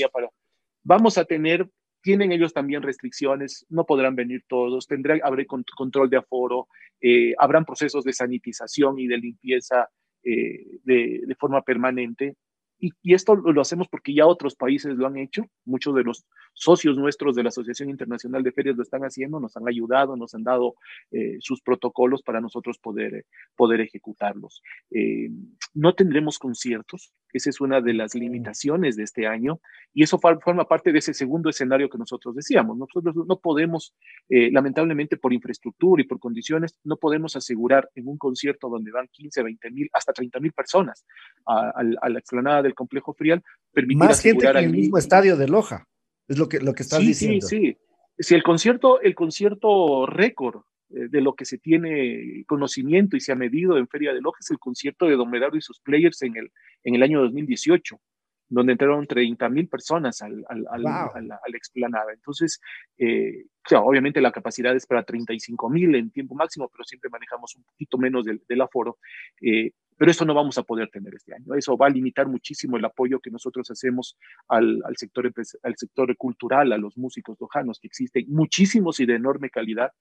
[0.83, 1.69] vamos a tener,
[2.03, 6.69] tienen ellos también restricciones, no podrán venir todos, tendrá, habrá control de aforo,
[7.01, 9.89] eh, habrán procesos de sanitización y de limpieza
[10.23, 12.37] eh, de, de forma permanente.
[12.79, 16.97] Y, esto lo hacemos porque ya otros países lo han hecho, muchos de los socios
[16.97, 20.45] nuestros de la Asociación Internacional de Ferias lo están haciendo, nos han ayudado, nos han
[20.45, 20.77] dado
[21.11, 24.63] eh, sus protocolos para nosotros poder, poder ejecutarlos.
[24.91, 25.29] Eh,
[25.75, 29.61] no tendremos conciertos, esa es una de las limitaciones de este año
[29.93, 32.79] y eso forma parte de ese segundo escenario que nosotros decíamos.
[32.79, 33.95] Nosotros no podemos,
[34.29, 39.09] eh, lamentablemente por infraestructura y por condiciones, no podemos asegurar en un concierto donde van
[39.09, 41.05] 15, 20 mil, hasta 30 mil personas
[41.47, 45.37] a, a, la explanada del complejo frial, permitir Más gente que en el mismo estadio
[45.37, 45.87] de Loja.
[46.29, 47.47] Es lo que, lo que estás diciendo.
[47.47, 47.79] Sí, sí.
[48.19, 53.33] si el concierto, el concierto récord eh, de lo que se tiene conocimiento y se
[53.33, 56.23] ha medido en Feria de Loja es el concierto de Don Medardo y sus players
[56.23, 56.51] en el,
[56.83, 58.01] en el año 2018
[58.49, 62.13] donde entraron 30 mil personas al, al, al, a, la, explanada.
[62.13, 62.61] Entonces,
[62.99, 67.65] eh, obviamente la capacidad es para 35 mil en tiempo máximo, pero siempre manejamos un
[67.65, 68.99] poquito menos del, del aforo.
[69.41, 71.55] Eh, pero eso no vamos a poder tener este año.
[71.55, 74.17] Eso va a limitar muchísimo el apoyo que nosotros hacemos
[74.49, 79.15] al, al sector, al sector cultural, a los músicos lojanos, que existen muchísimos y de
[79.15, 79.93] enorme calidad,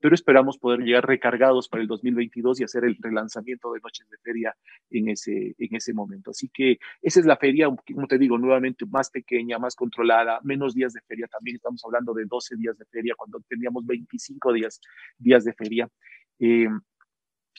[0.00, 4.18] pero esperamos poder llegar recargados para el 2022 y hacer el relanzamiento de Noches de
[4.18, 4.54] Feria
[4.90, 6.30] en ese, en ese momento.
[6.30, 10.74] Así que esa es la feria, como te digo, nuevamente más pequeña, más controlada, menos
[10.74, 14.80] días de feria también, estamos hablando de 12 días de feria cuando teníamos 25 días,
[15.18, 15.88] días de feria.
[16.38, 16.68] Eh,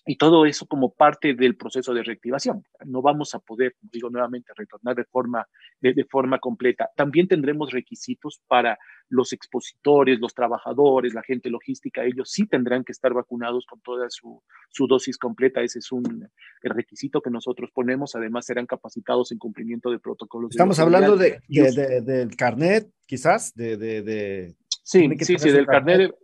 [0.07, 2.63] y todo eso como parte del proceso de reactivación.
[2.85, 5.45] No vamos a poder, digo nuevamente, retornar de forma,
[5.81, 6.89] de, forma completa.
[6.95, 12.05] También tendremos requisitos para los expositores, los trabajadores, la gente logística.
[12.05, 15.61] Ellos sí tendrán que estar vacunados con toda su, su dosis completa.
[15.61, 16.29] Ese es un
[16.61, 18.15] requisito que nosotros ponemos.
[18.15, 20.51] Además, serán capacitados en cumplimiento de protocolos.
[20.51, 23.75] Estamos hablando de, del carnet, quizás, de...
[23.75, 26.15] de, sí, sí, sí, del carnet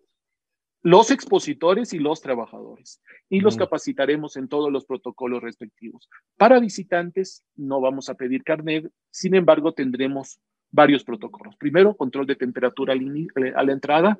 [0.83, 3.01] los expositores y los trabajadores.
[3.29, 6.09] Y los capacitaremos en todos los protocolos respectivos.
[6.37, 10.39] Para visitantes no vamos a pedir carnet, sin embargo tendremos
[10.71, 11.55] varios protocolos.
[11.55, 14.19] Primero, control de temperatura eh, a la entrada,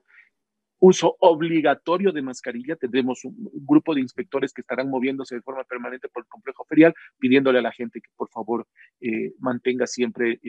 [0.80, 2.76] uso obligatorio de mascarilla.
[2.78, 6.94] Tendremos un, grupo de inspectores que estarán moviéndose de forma permanente por el complejo ferial,
[7.20, 8.68] pidiéndole a la gente que por favor
[9.02, 10.40] eh, mantenga siempre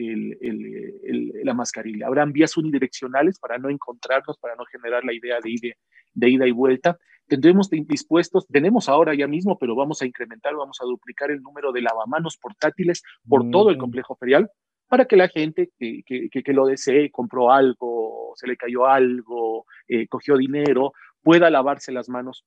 [1.43, 2.07] la mascarilla.
[2.07, 5.75] Habrán vías unidireccionales para no encontrarnos, para no generar la idea de ir
[6.15, 6.97] de ida y vuelta.
[7.27, 11.71] Tendremos dispuestos, tenemos ahora ya mismo, pero vamos a incrementar, vamos a duplicar el número
[11.71, 13.79] de lavamanos portátiles por todo el mm.
[13.79, 14.49] complejo ferial
[14.87, 19.65] para que la gente que, que, que, lo desee, compró algo, se le cayó algo,
[19.87, 22.45] eh, cogió dinero, pueda lavarse las manos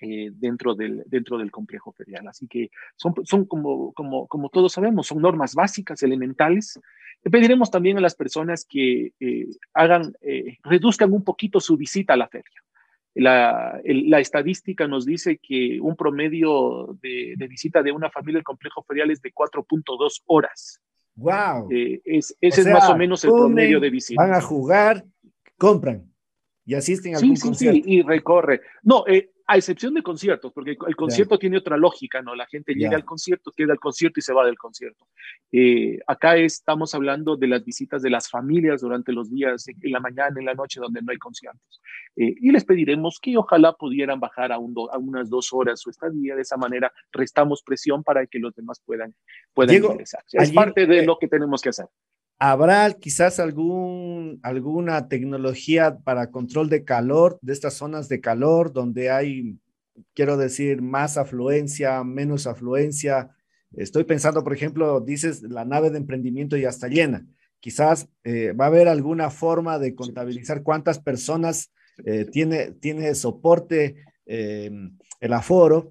[0.00, 2.26] eh, dentro, del, dentro del complejo ferial.
[2.28, 6.80] Así que son, son como, como, como todos sabemos, son normas básicas, elementales.
[7.22, 10.14] Le pediremos también a las personas que eh, hagan,
[10.62, 12.62] reduzcan un poquito su visita a la feria.
[13.18, 13.80] La,
[14.20, 19.20] estadística nos dice que un promedio de, visita de una familia al complejo ferial es
[19.20, 20.80] de 4.2 horas.
[21.16, 21.68] ¡Wow!
[21.70, 24.22] Eh, ese es más o menos el promedio de visita.
[24.22, 25.04] Van a jugar,
[25.56, 26.08] compran
[26.64, 28.60] y asisten a algún sí, sí, Sí, y recorre.
[28.82, 32.34] No, eh, a excepción de conciertos, porque el concierto tiene otra lógica, ¿no?
[32.34, 35.06] La gente llega al concierto, queda al concierto y se va del concierto.
[35.50, 40.00] Eh, acá estamos hablando de las visitas de las familias durante los días, en la
[40.00, 41.80] mañana, en la noche, donde no hay conciertos.
[42.14, 46.42] Eh, y les pediremos que ojalá pudieran bajar a, unas dos horas su estadía, de
[46.42, 49.14] esa manera restamos presión para que los demás puedan,
[49.54, 50.22] puedan ingresar.
[50.30, 51.86] Es parte de lo que tenemos que hacer.
[52.40, 59.10] ¿Habrá quizás algún, alguna tecnología para control de calor de estas zonas de calor donde
[59.10, 59.58] hay,
[60.14, 63.30] quiero decir, más afluencia, menos afluencia?
[63.72, 67.26] Estoy pensando, por ejemplo, dices, la nave de emprendimiento ya está llena.
[67.58, 71.72] Quizás eh, va a haber alguna forma de contabilizar cuántas personas
[72.04, 73.96] eh, tiene, soporte
[74.26, 74.70] eh,
[75.18, 75.90] el aforo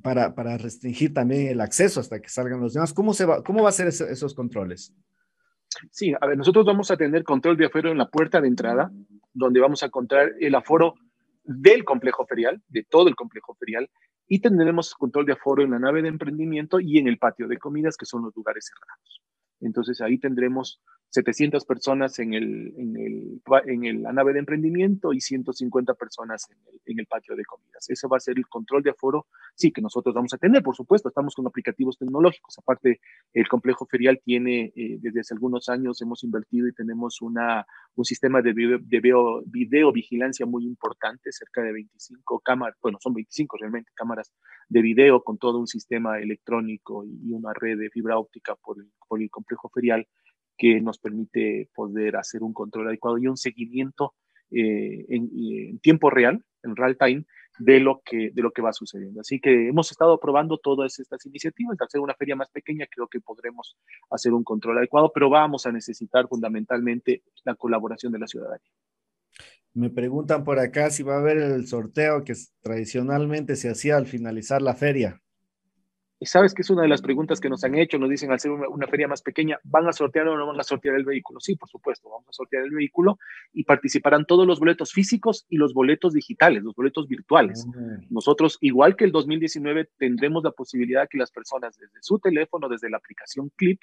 [0.00, 2.92] para, para, restringir también el acceso hasta que salgan los demás.
[2.92, 4.94] ¿Cómo, se va, cómo va a ser esos controles?
[5.90, 8.90] Sí, a ver, nosotros vamos a tener control de aforo en la puerta de entrada,
[9.32, 10.94] donde vamos a encontrar el aforo
[11.44, 13.88] del complejo ferial, de todo el complejo ferial,
[14.26, 17.58] y tendremos control de aforo en la nave de emprendimiento y en el patio de
[17.58, 19.22] comidas, que son los lugares cerrados.
[19.60, 23.40] Entonces ahí tendremos 700 personas en, el, en, el,
[23.86, 27.88] en la nave de emprendimiento y 150 personas en el, en el, patio de comidas.
[27.88, 30.76] Eso va a ser el control de aforo, sí, que nosotros vamos a tener, por
[30.76, 32.58] supuesto, estamos con aplicativos tecnológicos.
[32.58, 33.00] Aparte,
[33.32, 38.04] el complejo ferial tiene, eh, desde hace algunos años hemos invertido y tenemos una, un
[38.04, 43.14] sistema de, video, de video, video, vigilancia muy importante, cerca de 25 cámaras, bueno, son
[43.14, 44.32] 25 realmente cámaras
[44.68, 48.90] de video con todo un sistema electrónico y una red de fibra óptica por el,
[49.08, 50.06] por el complejo ferial
[50.58, 54.14] que nos permite poder hacer un control adecuado y un seguimiento
[54.50, 57.24] eh, en, tiempo real, en real time,
[57.58, 59.20] de lo, que, de lo que va sucediendo.
[59.20, 61.76] Así que hemos estado probando todas estas iniciativas.
[61.80, 63.76] Al hacer una feria más pequeña, creo que podremos
[64.10, 68.70] hacer un control adecuado, pero vamos a necesitar fundamentalmente la colaboración de la ciudadanía.
[69.74, 74.06] Me preguntan por acá si va a haber el sorteo que tradicionalmente se hacía al
[74.06, 75.20] finalizar la feria.
[76.20, 78.40] Y sabes que es una de las preguntas que nos han hecho, nos dicen al
[78.40, 81.38] ser una, feria más pequeña, ¿van a sortear o no van a sortear el vehículo?
[81.38, 83.18] Sí, por supuesto, vamos a sortear el vehículo
[83.52, 87.66] y participarán todos los boletos físicos y los boletos digitales, los boletos virtuales.
[88.10, 92.90] Nosotros, igual que el 2019, tendremos la posibilidad que las personas desde su teléfono, desde
[92.90, 93.80] la aplicación Clip,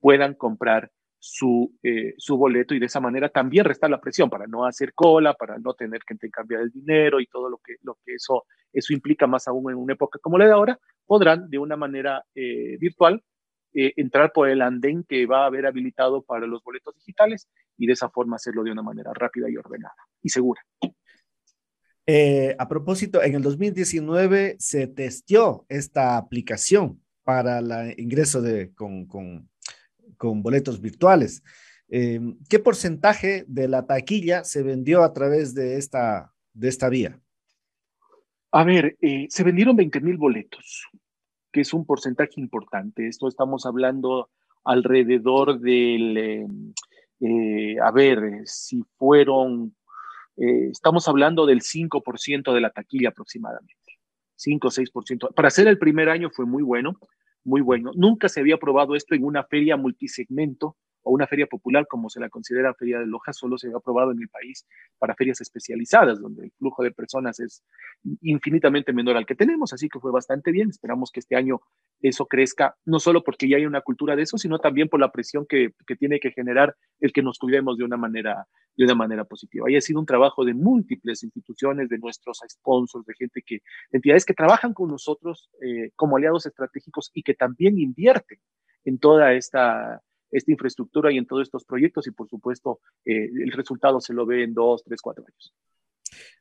[0.00, 0.90] puedan comprar
[1.26, 4.92] su, eh, su boleto y de esa manera también restar la presión para no hacer
[4.92, 8.44] cola, para no tener que cambiar el dinero y todo lo que, lo que eso,
[8.70, 12.22] eso implica más aún en una época como la de ahora, podrán de una manera
[12.34, 13.24] eh, virtual
[13.72, 17.48] eh, entrar por el andén que va a haber habilitado para los boletos digitales
[17.78, 20.60] y de esa forma hacerlo de una manera rápida y ordenada y segura.
[22.58, 29.48] a propósito, en el 2019 se testió esta aplicación para el ingreso de, con, con,
[30.16, 31.42] con boletos virtuales.
[31.88, 37.20] Eh, ¿Qué porcentaje de la taquilla se vendió a través de esta, de esta vía?
[38.52, 40.86] A ver, eh, se vendieron 20 mil boletos,
[41.52, 43.06] que es un porcentaje importante.
[43.06, 44.30] Esto estamos hablando
[44.64, 46.16] alrededor del,
[47.20, 49.76] eh, a ver, si fueron,
[50.36, 53.74] estamos hablando del 5% de la taquilla aproximadamente.
[54.36, 55.34] 5 o 6%.
[55.34, 56.98] Para ser el primer año fue muy bueno
[57.44, 57.92] muy bueno.
[57.94, 62.18] Nunca se había probado esto en una feria multisegmento o una feria popular como se
[62.18, 64.66] la considera Feria de Loja, solo se ha aprobado en el país
[64.98, 67.62] para ferias especializadas, donde el flujo de personas es
[68.22, 70.70] infinitamente menor al que tenemos, así que fue bastante bien.
[70.70, 71.60] Esperamos que este año
[72.00, 75.12] eso crezca, no solo porque ya hay una cultura de eso, sino también por la
[75.12, 78.46] presión que, tiene que generar el que nos cuidemos de una manera
[78.76, 79.70] de una manera positiva.
[79.70, 83.60] Y ha sido un trabajo de múltiples instituciones, de nuestros sponsors, de gente que,
[83.92, 88.40] entidades que trabajan con nosotros eh, como aliados estratégicos y que también invierten
[88.84, 90.02] en toda esta,
[90.34, 94.26] esta infraestructura y en todos estos proyectos y por supuesto eh, el resultado se lo
[94.26, 95.54] ve en dos, tres, cuatro años.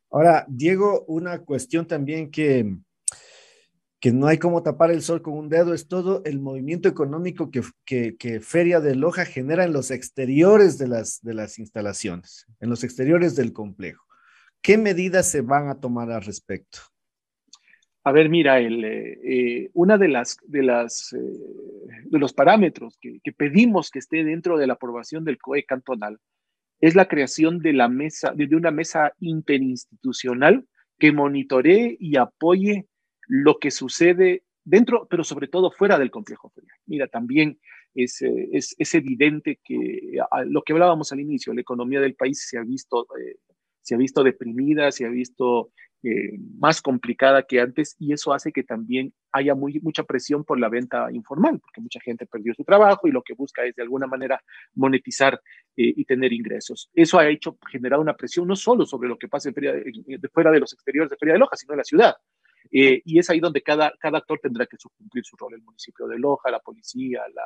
[0.09, 2.75] Ahora, Diego, una cuestión también que,
[3.99, 7.49] que no hay como tapar el sol con un dedo, es todo el movimiento económico
[7.49, 12.45] que, que, que, Feria de Loja genera en los exteriores de las, de las instalaciones,
[12.59, 14.05] en los exteriores del complejo.
[14.61, 16.79] ¿Qué medidas se van a tomar al respecto?
[18.05, 22.97] A ver, mira, el, eh, eh, una de las, de las eh, de los parámetros
[22.99, 26.19] que, pedimos que esté dentro de la aprobación del COE cantonal
[26.81, 30.67] es la creación de la mesa, de una mesa interinstitucional
[30.99, 32.87] que monitoree y apoye
[33.27, 36.77] lo que sucede dentro, pero sobre todo fuera del complejo ferial.
[36.85, 37.57] Mira, también
[37.95, 42.63] es, es, evidente que lo que hablábamos al inicio, la economía del país se ha
[42.63, 43.07] visto,
[43.79, 45.71] se ha visto deprimida, se ha visto
[46.03, 50.67] eh, más complicada que antes y eso hace que también haya mucha presión por la
[50.67, 54.05] venta informal, porque mucha gente perdió su trabajo y lo que busca es de alguna
[54.05, 54.41] manera
[54.75, 55.35] monetizar
[55.77, 56.89] eh, y tener ingresos.
[56.93, 60.73] Eso ha hecho, generado una presión no solo sobre lo que pasa fuera de los
[60.73, 62.15] exteriores de Feria de Loja, sino en la ciudad.
[62.71, 66.07] Eh, y es ahí donde cada, cada actor tendrá que cumplir su rol, el municipio
[66.07, 67.43] de Loja, la policía, la,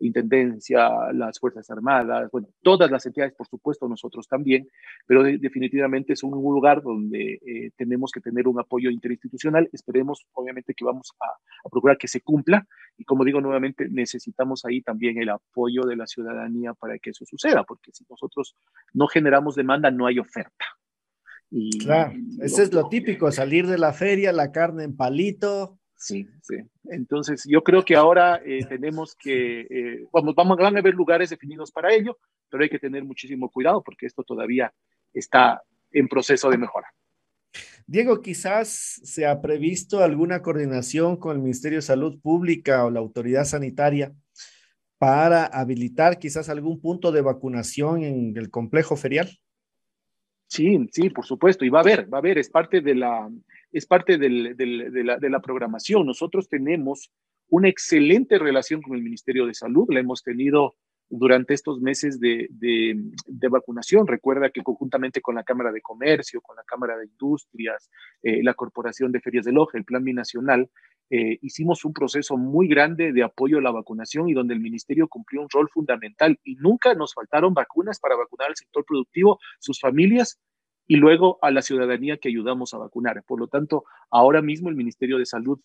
[0.00, 4.68] Intendencia, las Fuerzas Armadas, bueno, todas las entidades, por supuesto, nosotros también,
[5.06, 9.68] pero definitivamente es un lugar donde eh, tenemos que tener un apoyo interinstitucional.
[9.72, 14.64] Esperemos, obviamente, que vamos a, a, procurar que se cumpla y, como digo nuevamente, necesitamos
[14.64, 18.56] ahí también el apoyo de la ciudadanía para que eso suceda, porque si nosotros
[18.92, 20.64] no generamos demanda, no hay oferta.
[21.50, 26.28] Y, claro, ese es lo típico, salir de la feria, la carne en palito, Sí,
[26.42, 26.54] sí.
[26.84, 31.28] Entonces, yo creo que ahora eh, tenemos que, eh, vamos, vamos, van a haber lugares
[31.28, 32.16] definidos para ello,
[32.48, 34.72] pero hay que tener muchísimo cuidado porque esto todavía
[35.12, 36.86] está en proceso de mejora.
[37.86, 43.00] Diego, quizás se ha previsto alguna coordinación con el Ministerio de Salud Pública o la
[43.00, 44.14] autoridad sanitaria
[44.98, 49.30] para habilitar quizás algún punto de vacunación en el complejo ferial.
[50.48, 53.28] Sí, sí, por supuesto, y va a haber, va a haber, es parte de la,
[53.70, 56.06] es parte del, del, de, la, de, la, programación.
[56.06, 57.12] Nosotros tenemos
[57.50, 60.74] una excelente relación con el Ministerio de Salud, la hemos tenido
[61.10, 64.06] durante estos meses de, de vacunación.
[64.06, 67.90] Recuerda que conjuntamente con la Cámara de Comercio, con la Cámara de Industrias,
[68.22, 70.70] eh, la Corporación de Ferias de Loja, el Plan Binacional,
[71.10, 75.08] eh, hicimos un proceso muy grande de apoyo a la vacunación y donde el ministerio
[75.08, 79.80] cumplió un rol fundamental y nunca nos faltaron vacunas para vacunar al sector productivo, sus
[79.80, 80.38] familias
[80.86, 83.22] y luego a la ciudadanía que ayudamos a vacunar.
[83.26, 85.60] Por lo tanto, ahora mismo el Ministerio de Salud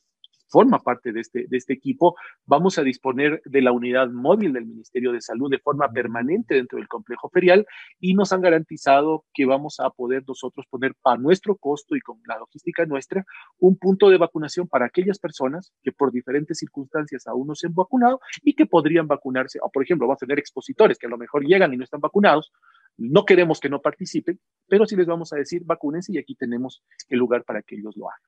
[0.48, 2.16] forma parte de este, de este equipo.
[2.46, 6.78] Vamos a disponer de la unidad móvil del Ministerio de Salud de forma permanente dentro
[6.78, 7.66] del complejo ferial
[8.00, 12.20] y nos han garantizado que vamos a poder nosotros poner a nuestro costo y con
[12.28, 13.26] la logística nuestra
[13.60, 17.74] un punto de vacunación para aquellas personas que por diferentes circunstancias aún no se han
[17.74, 19.60] vacunado y que podrían vacunarse.
[19.62, 22.02] O, por ejemplo, vamos a tener expositores que a lo mejor llegan y no están
[22.02, 22.52] vacunados.
[22.98, 26.84] No queremos que no participen, pero sí les vamos a decir vacúnense y aquí tenemos
[27.10, 28.22] el lugar para que ellos lo hagan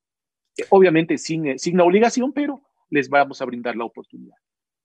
[0.70, 4.36] obviamente sin, eh, sin la obligación, pero les vamos a brindar la oportunidad.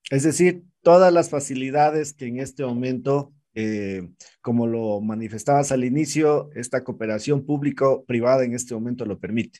[0.09, 4.09] Es decir, todas las facilidades que en este momento, eh,
[4.41, 9.59] como lo manifestabas al inicio, esta cooperación público-privada en este momento lo permite.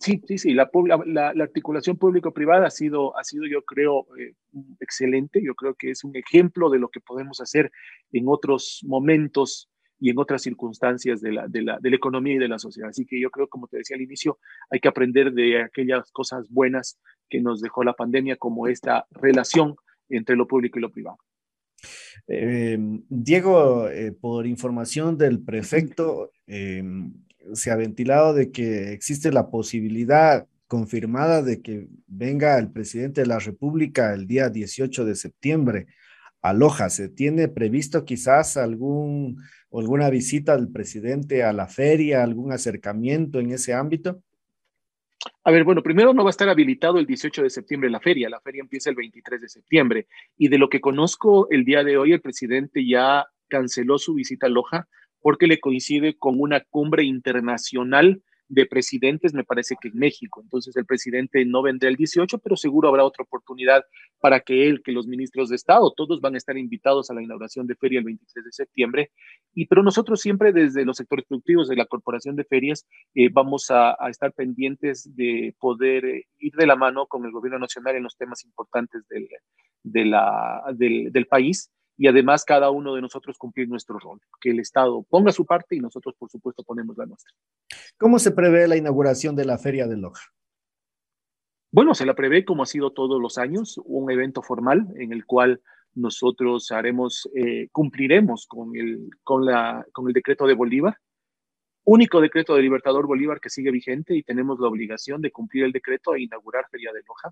[0.00, 0.70] Sí, sí, sí, la,
[1.06, 4.34] la, la articulación público-privada ha sido, ha sido, yo creo, eh,
[4.80, 5.42] excelente.
[5.44, 7.70] Yo creo que es un ejemplo de lo que podemos hacer
[8.10, 9.69] en otros momentos
[10.00, 12.88] y en otras circunstancias de la, de, la, de economía y de la sociedad.
[12.88, 14.38] Así que yo creo, como te decía al inicio,
[14.70, 16.98] hay que aprender de aquellas cosas buenas
[17.28, 19.76] que nos dejó la pandemia, como esta relación
[20.08, 21.18] entre lo público y lo privado.
[22.26, 22.78] Eh,
[23.08, 26.82] Diego, eh, por información del prefecto, eh,
[27.54, 33.26] se ha ventilado de que existe la posibilidad confirmada de que venga el presidente de
[33.26, 35.86] la República el día 18 de septiembre
[36.42, 36.90] a Loja.
[36.90, 39.38] ¿Se tiene previsto quizás algún,
[39.78, 44.22] alguna visita del presidente a la feria, algún acercamiento en ese ámbito?
[45.44, 48.30] A ver, bueno, primero no va a estar habilitado el 18 de septiembre la feria,
[48.30, 50.06] la feria empieza el 23 de septiembre
[50.36, 54.46] y de lo que conozco el día de hoy el presidente ya canceló su visita
[54.46, 54.88] a Loja
[55.20, 60.40] porque le coincide con una cumbre internacional de presidentes, me parece que en México.
[60.42, 63.84] Entonces el presidente no vendrá el 18, pero seguro habrá otra oportunidad
[64.20, 67.22] para que él, que los ministros de Estado, todos van a estar invitados a la
[67.22, 69.12] inauguración de feria el 23 de septiembre.
[69.54, 73.70] Y pero nosotros siempre desde los sectores productivos de la Corporación de Ferias eh, vamos
[73.70, 78.02] a, estar pendientes de poder eh, ir de la mano con el gobierno nacional en
[78.02, 79.28] los temas importantes del,
[79.84, 81.70] del país
[82.00, 85.76] y además cada uno de nosotros cumplir nuestro rol, que el Estado ponga su parte
[85.76, 87.30] y nosotros, por supuesto, ponemos la nuestra.
[87.98, 90.22] ¿Cómo se prevé la inauguración de la Feria de Loja?
[91.70, 95.26] Bueno, se la prevé como ha sido todos los años, un evento formal en el
[95.26, 95.60] cual
[95.94, 100.96] nosotros haremos, eh, cumpliremos con el, con, la, con el decreto de Bolívar,
[101.84, 105.72] único decreto de Libertador Bolívar que sigue vigente y tenemos la obligación de cumplir el
[105.72, 107.30] decreto e inaugurar Feria de Loja.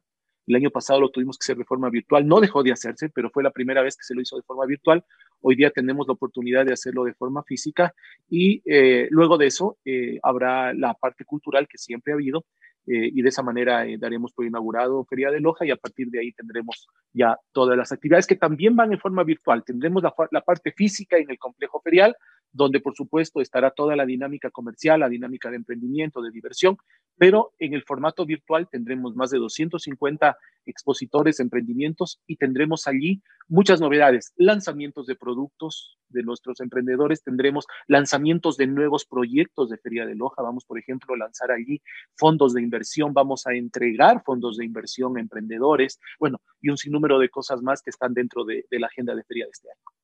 [0.48, 3.28] El año pasado lo tuvimos que hacer de forma virtual, no dejó de hacerse, pero
[3.30, 5.04] fue la primera vez que se lo hizo de forma virtual.
[5.42, 7.94] Hoy día tenemos la oportunidad de hacerlo de forma física
[8.30, 12.46] y eh, luego de eso eh, habrá la parte cultural que siempre ha habido
[12.86, 16.20] eh, y de esa manera daremos por inaugurado Feria de Loja y a partir de
[16.20, 19.62] ahí tendremos ya todas las actividades que también van en forma virtual.
[19.64, 22.16] Tendremos la, la parte física en el complejo ferial,
[22.52, 26.76] donde por supuesto estará toda la dinámica comercial, la dinámica de emprendimiento, de diversión,
[27.16, 30.36] pero en el formato virtual tendremos más de 250
[30.66, 38.56] expositores, emprendimientos y tendremos allí muchas novedades, lanzamientos de productos de nuestros emprendedores, tendremos lanzamientos
[38.56, 41.82] de nuevos proyectos de Feria de Loja, vamos por ejemplo a lanzar allí
[42.14, 47.18] fondos de inversión, vamos a entregar fondos de inversión a emprendedores, bueno, y un sinnúmero
[47.18, 49.97] de cosas más que están dentro de, de la agenda de Feria de este año.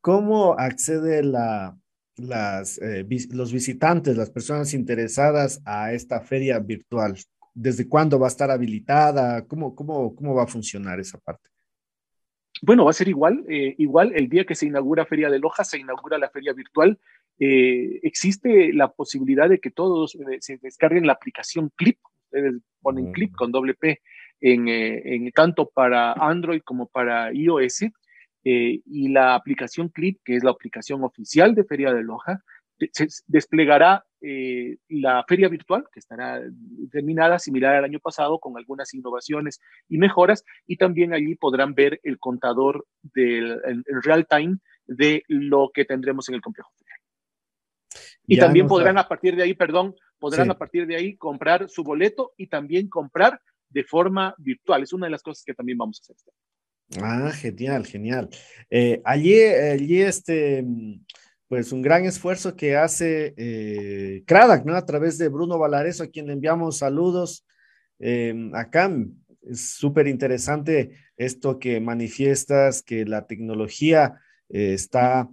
[0.00, 1.76] ¿Cómo accede la,
[2.16, 7.16] las, eh, los visitantes, las personas interesadas a esta feria virtual?
[7.52, 9.46] ¿Desde cuándo va a estar habilitada?
[9.46, 11.50] ¿Cómo, cómo, cómo va a funcionar esa parte?
[12.62, 15.64] Bueno, va a ser igual, eh, igual el día que se inaugura Feria de Loja,
[15.64, 16.98] se inaugura la feria virtual.
[17.38, 21.98] Eh, existe la posibilidad de que todos se descarguen la aplicación Clip.
[22.24, 24.00] Ustedes ponen Clip con doble P
[24.40, 27.84] en, en, tanto para Android como para iOS
[28.44, 32.42] eh, y la aplicación Clip, que es la aplicación oficial de Feria de Loja,
[32.92, 36.40] se desplegará eh, la feria virtual, que estará
[36.90, 42.00] terminada similar al año pasado, con algunas innovaciones y mejoras, y también allí podrán ver
[42.02, 43.60] el contador del
[44.02, 46.70] real time de lo que tendremos en el complejo.
[48.26, 51.82] Y también podrán a partir de ahí, perdón, podrán a partir de ahí comprar su
[51.82, 54.84] boleto y también comprar de forma virtual.
[54.84, 56.32] Es una de las cosas que también vamos a hacer.
[56.98, 58.28] Ah, genial, genial.
[58.68, 60.64] Eh, allí, allí este,
[61.46, 64.24] pues un gran esfuerzo que hace eh,
[64.64, 64.74] ¿no?
[64.74, 67.44] A través de Bruno Valareso, a quien enviamos saludos.
[68.00, 68.90] Eh, acá
[69.42, 75.28] es súper interesante esto que manifiestas, que la tecnología eh, está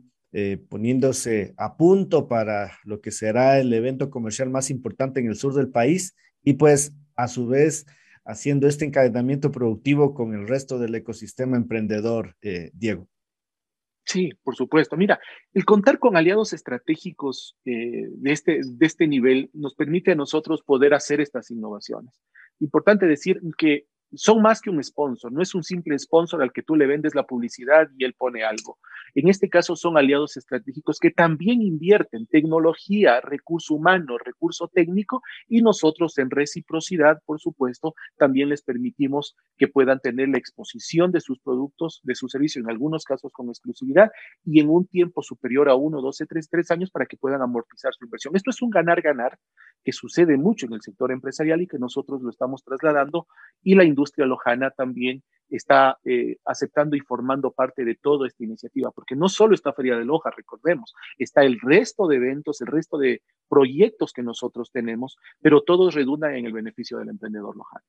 [0.69, 5.55] poniéndose a punto para lo que será el evento comercial más importante en el sur
[5.55, 7.87] del país y pues a su vez
[8.27, 13.07] haciendo este encadenamiento productivo con el resto del ecosistema emprendedor, eh, Diego.
[14.05, 14.95] Sí, por supuesto.
[14.95, 15.19] Mira,
[15.53, 20.61] el contar con aliados estratégicos eh, de, este, de este nivel nos permite a nosotros
[20.61, 22.21] poder hacer estas innovaciones.
[22.59, 26.63] Importante decir que son más que un sponsor, no es un simple sponsor al que
[26.63, 28.77] tú le vendes la publicidad y él pone algo.
[29.15, 35.61] En este caso son aliados estratégicos que también invierten tecnología, recurso humano, recurso técnico y
[35.61, 41.39] nosotros en reciprocidad, por supuesto, también les permitimos que puedan tener la exposición de sus
[41.39, 44.09] productos, de su servicio, en algunos casos con exclusividad
[44.45, 47.93] y en un tiempo superior a uno, 12, tres, tres años para que puedan amortizar
[47.93, 48.35] su inversión.
[48.35, 49.37] Esto es un ganar-ganar
[49.83, 53.27] que sucede mucho en el sector empresarial y que nosotros lo estamos trasladando
[53.63, 58.91] y la industria lojana también está eh, aceptando y formando parte de toda esta iniciativa,
[58.91, 62.97] porque no solo está Feria de Loja, recordemos, está el resto de eventos, el resto
[62.97, 67.85] de proyectos que nosotros tenemos, pero todos redundan en el beneficio del emprendedor lojano.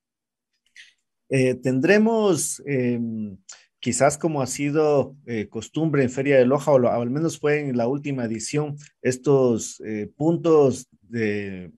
[1.31, 3.37] Eh, tendremos, em,
[3.81, 7.77] quizás como ha sido eh, costumbre en Feria de Loja, o, al menos fue en
[7.77, 9.83] la última edición, estos
[10.17, 11.73] puntos de,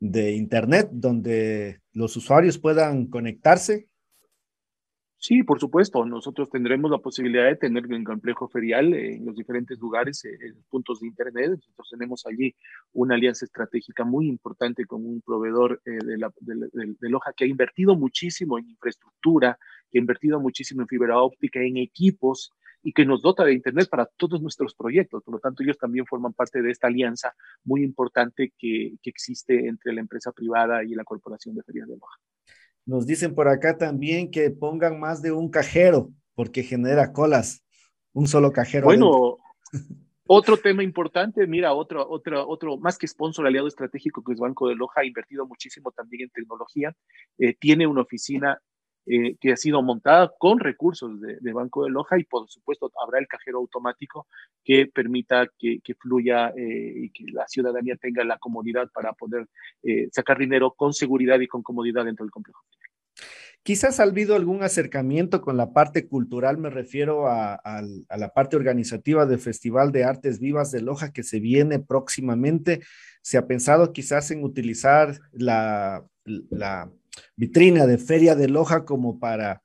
[0.00, 3.90] de Internet donde los usuarios puedan conectarse
[5.22, 6.06] Sí, por supuesto.
[6.06, 10.62] Nosotros tendremos la posibilidad de tener un complejo ferial en los diferentes lugares, eh, en
[10.70, 11.50] puntos de Internet.
[11.50, 12.54] Nosotros tenemos allí
[12.94, 17.48] una alianza estratégica muy importante con un proveedor eh, de, la, de, Loja que ha
[17.48, 19.58] invertido muchísimo en infraestructura,
[19.90, 23.88] que ha invertido muchísimo en fibra óptica, en equipos y que nos dota de Internet
[23.90, 25.22] para todos nuestros proyectos.
[25.22, 29.68] Por lo tanto, ellos también forman parte de esta alianza muy importante que, que existe
[29.68, 32.18] entre la empresa privada y la Corporación de Ferias de Loja.
[32.86, 37.62] Nos dicen por acá también que pongan más de un cajero porque genera colas.
[38.12, 38.86] Un solo cajero.
[38.86, 39.36] Bueno,
[40.26, 44.68] otro tema importante, mira, otro, otro, otro, más que sponsor aliado estratégico que es Banco
[44.68, 46.96] de Loja, ha invertido muchísimo también en tecnología.
[47.38, 48.60] Eh, tiene una oficina
[49.06, 53.18] eh, que ha sido montada con recursos de, Banco de Loja y por supuesto habrá
[53.18, 54.26] el cajero automático
[54.64, 59.46] que permita que, fluya eh, y que la ciudadanía tenga la comodidad para poder
[60.12, 62.62] sacar dinero con seguridad y con comodidad dentro del complejo.
[63.62, 67.60] Quizás ha habido algún acercamiento con la parte cultural, me refiero a,
[68.08, 72.80] la parte organizativa del Festival de Artes Vivas de Loja que se viene próximamente.
[73.20, 76.02] ¿Se ha pensado quizás en utilizar la,
[77.36, 79.62] vitrina de Feria de Loja como para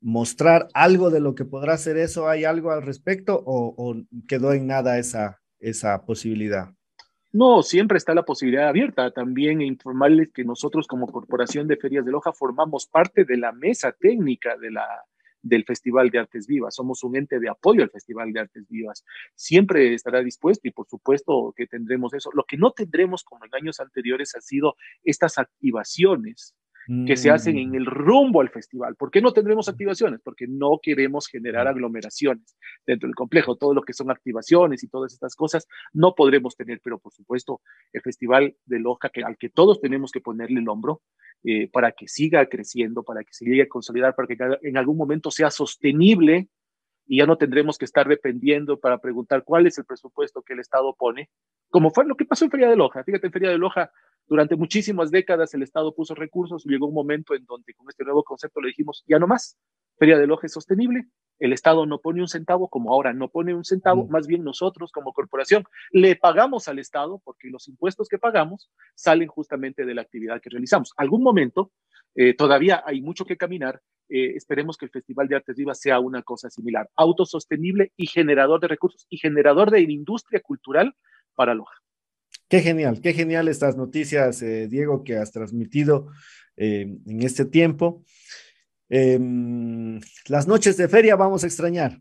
[0.00, 2.28] mostrar algo de lo que podrá ser eso?
[2.28, 6.72] ¿Hay algo al respecto o, quedó en nada esa, esa posibilidad?
[7.30, 9.10] No, siempre está la posibilidad abierta.
[9.10, 13.92] También informarles que nosotros como Corporación de Ferias de Loja formamos parte de la mesa
[13.92, 14.86] técnica de la,
[15.42, 16.74] del Festival de Artes Vivas.
[16.74, 19.04] Somos un ente de apoyo al Festival de Artes Vivas.
[19.34, 22.30] Siempre estará dispuesto y por supuesto que tendremos eso.
[22.32, 26.54] Lo que no tendremos como en años anteriores ha sido estas activaciones
[27.06, 27.74] que se hacen en mm.
[27.74, 28.96] el rumbo al festival.
[28.96, 30.20] ¿Por qué no tendremos activaciones?
[30.24, 31.68] Porque no queremos generar mm.
[31.68, 33.56] aglomeraciones dentro del complejo.
[33.56, 37.60] Todo lo que son activaciones y todas estas cosas no podremos tener, pero por supuesto
[37.92, 41.02] el Festival de Loja, que, al que todos tenemos que ponerle el hombro
[41.44, 44.96] eh, para que siga creciendo, para que se llegue a consolidar, para que en algún
[44.96, 46.48] momento sea sostenible
[47.06, 50.60] y ya no tendremos que estar dependiendo para preguntar cuál es el presupuesto que el
[50.60, 51.28] Estado pone,
[51.68, 53.04] como fue lo que pasó en Feria de Loja.
[53.04, 53.90] Fíjate, en Feria de Loja
[54.28, 58.22] durante muchísimas décadas el Estado puso recursos, llegó un momento en donde con este nuevo
[58.22, 59.58] concepto le dijimos, ya no más,
[59.98, 61.06] Feria del Oje es sostenible,
[61.38, 64.92] el Estado no pone un centavo, como ahora no pone un centavo, más bien nosotros
[64.92, 70.02] como corporación le pagamos al Estado porque los impuestos que pagamos salen justamente de la
[70.02, 70.92] actividad que realizamos.
[70.96, 71.72] Algún momento,
[72.14, 76.00] eh, todavía hay mucho que caminar, eh, esperemos que el Festival de Artes Vivas sea
[76.00, 80.94] una cosa similar, autosostenible y generador de recursos y generador de industria cultural
[81.34, 81.74] para Loja.
[82.48, 86.08] Qué genial, qué genial estas noticias, eh, Diego, que has transmitido
[86.56, 88.04] eh, en este tiempo.
[88.88, 92.00] Em, las noches de feria vamos a extrañar.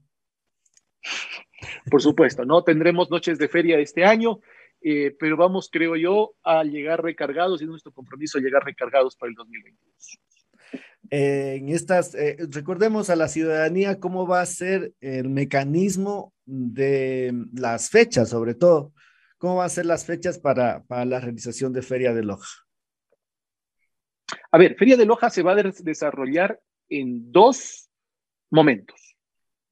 [1.91, 4.39] Por supuesto, no tendremos noches de feria este año,
[4.81, 9.35] eh, pero vamos, creo yo, a llegar recargados y nuestro compromiso llegar recargados para el
[9.35, 10.19] 2022.
[11.09, 12.15] en estas,
[12.51, 18.93] recordemos a la ciudadanía cómo va a ser el mecanismo de las fechas, sobre todo,
[19.38, 22.65] ¿Cómo van a ser las fechas para, la realización de Feria de Loja?
[24.51, 26.59] A ver, Feria de Loja se va a desarrollar
[26.89, 27.89] en dos
[28.49, 29.15] momentos.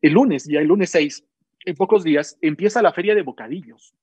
[0.01, 1.25] El lunes, ya el lunes 6,
[1.65, 3.95] en pocos días, empieza la Feria de Bocadillos.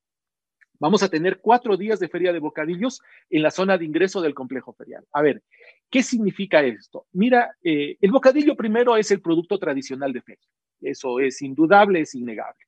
[0.81, 3.01] Vamos a tener cuatro días de Feria de Bocadillos
[3.31, 5.07] en la zona de ingreso del complejo ferial.
[5.13, 5.45] A ver,
[5.89, 7.07] ¿qué significa esto?
[7.13, 10.49] Mira, eh, el bocadillo primero es el producto tradicional de feria.
[10.81, 12.65] Eso es indudable, es innegable.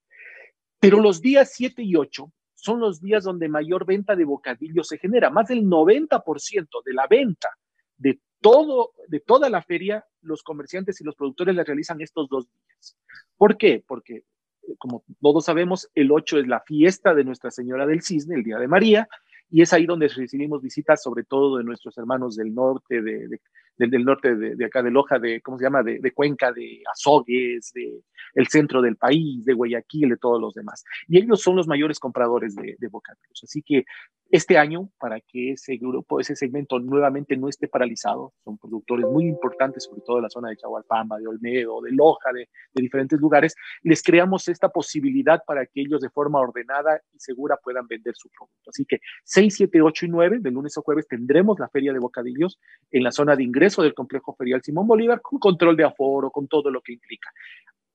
[0.78, 2.30] Pero los días 7 y 8
[2.65, 5.29] son los días donde mayor venta de bocadillos se genera.
[5.29, 7.51] Más del 90% de la venta
[7.99, 12.47] de, todo, de toda la feria, los comerciantes y los productores la realizan estos dos
[12.51, 12.97] días.
[13.37, 13.85] ¿Por qué?
[13.87, 14.15] Porque,
[14.62, 18.45] eh, como todos sabemos, el 8 es la fiesta de Nuestra Señora del Cisne, el
[18.45, 19.09] Día de María,
[19.51, 23.41] y es ahí donde recibimos visitas, sobre todo de nuestros hermanos del norte, de,
[23.77, 28.03] del, norte de, acá de Loja, de, ¿cómo se llama?, de, Cuenca, de Azogues, de
[28.35, 30.85] el centro del país, de Guayaquil, de todos los demás.
[31.09, 33.43] Y ellos son los mayores compradores de, bocadillos.
[33.43, 33.85] Así que
[34.31, 39.27] este año, para que ese grupo, ese segmento nuevamente no esté paralizado, son productores muy
[39.27, 43.20] importantes, sobre todo de la zona de Chahualpamba, de Olmedo, de Loja, de, de diferentes
[43.20, 48.14] lugares, les creamos esta posibilidad para que ellos de forma ordenada y segura puedan vender
[48.16, 48.70] su producto.
[48.70, 51.99] Así que 6, 7, 8 y 9, de lunes a jueves, tendremos la feria de
[51.99, 52.59] bocadillos
[52.91, 56.31] en la zona de ingreso ingreso del complejo ferial Simón Bolívar con control de aforo,
[56.31, 57.31] con todo lo que implica.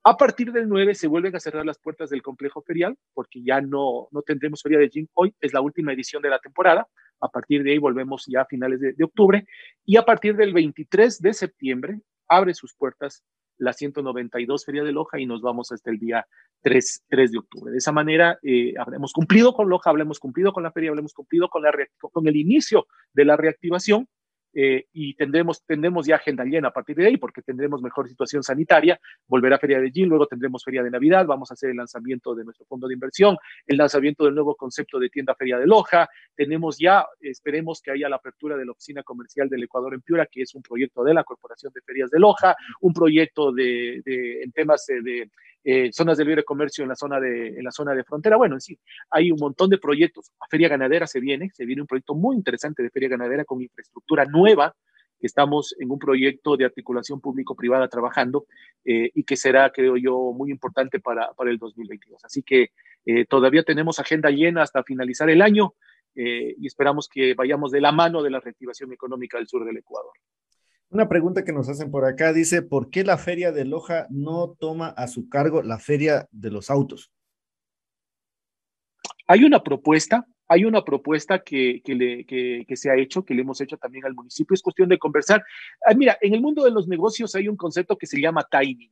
[0.03, 3.61] A partir del 9 se vuelven a cerrar las puertas del complejo ferial porque ya
[3.61, 6.87] no, no tendremos feria de gym hoy, es la última edición de la temporada.
[7.21, 9.45] A partir de ahí volvemos ya a finales de, de octubre
[9.85, 13.23] y a partir del 23 de septiembre abre sus puertas
[13.59, 16.25] la 192 Feria de Loja y nos vamos hasta el día
[16.61, 17.71] 3, 3 de octubre.
[17.71, 21.49] De esa manera, eh, habremos cumplido con Loja, habremos cumplido con la feria, habremos cumplido
[21.49, 24.07] con, la con el inicio de la reactivación
[24.53, 28.43] eh, y tendremos, tendremos ya agenda llena a partir de ahí porque tendremos mejor situación
[28.43, 32.33] sanitaria, volverá Feria de Gin, luego tendremos Feria de Navidad, vamos a hacer el lanzamiento
[32.33, 33.37] de nuestro fondo de inversión,
[33.67, 38.09] el lanzamiento del nuevo concepto de tienda Feria de Loja, tenemos ya, esperemos que haya
[38.09, 41.13] la apertura de la oficina comercial del Ecuador en Piura, que es un proyecto de
[41.13, 45.29] la Corporación de Ferias de Loja, un proyecto de, de en temas de
[45.71, 48.37] eh, zonas de libre comercio en la zona de, en la zona de frontera.
[48.37, 48.79] Bueno, en sí,
[49.11, 50.31] hay un montón de proyectos.
[50.39, 53.61] A Feria Ganadera se viene, se viene un proyecto muy interesante de Feria Ganadera con
[53.61, 54.75] infraestructura nueva.
[55.19, 58.47] que Estamos en un proyecto de articulación público-privada trabajando
[58.83, 62.25] eh, y que será, creo yo, muy importante para, para el 2022.
[62.25, 62.71] Así que
[63.05, 65.75] eh, todavía tenemos agenda llena hasta finalizar el año
[66.15, 70.11] y esperamos que vayamos de la mano de la reactivación económica del sur del Ecuador.
[70.91, 74.55] Una pregunta que nos hacen por acá dice, ¿por qué la feria de Loja no
[74.59, 77.11] toma a su cargo la feria de los autos?
[79.27, 83.61] Hay una propuesta, hay una propuesta que, le, que, se ha hecho, que le hemos
[83.61, 85.43] hecho también al municipio, es cuestión de conversar.
[85.85, 88.91] Ah, mira, en el mundo de los negocios hay un concepto que se llama timing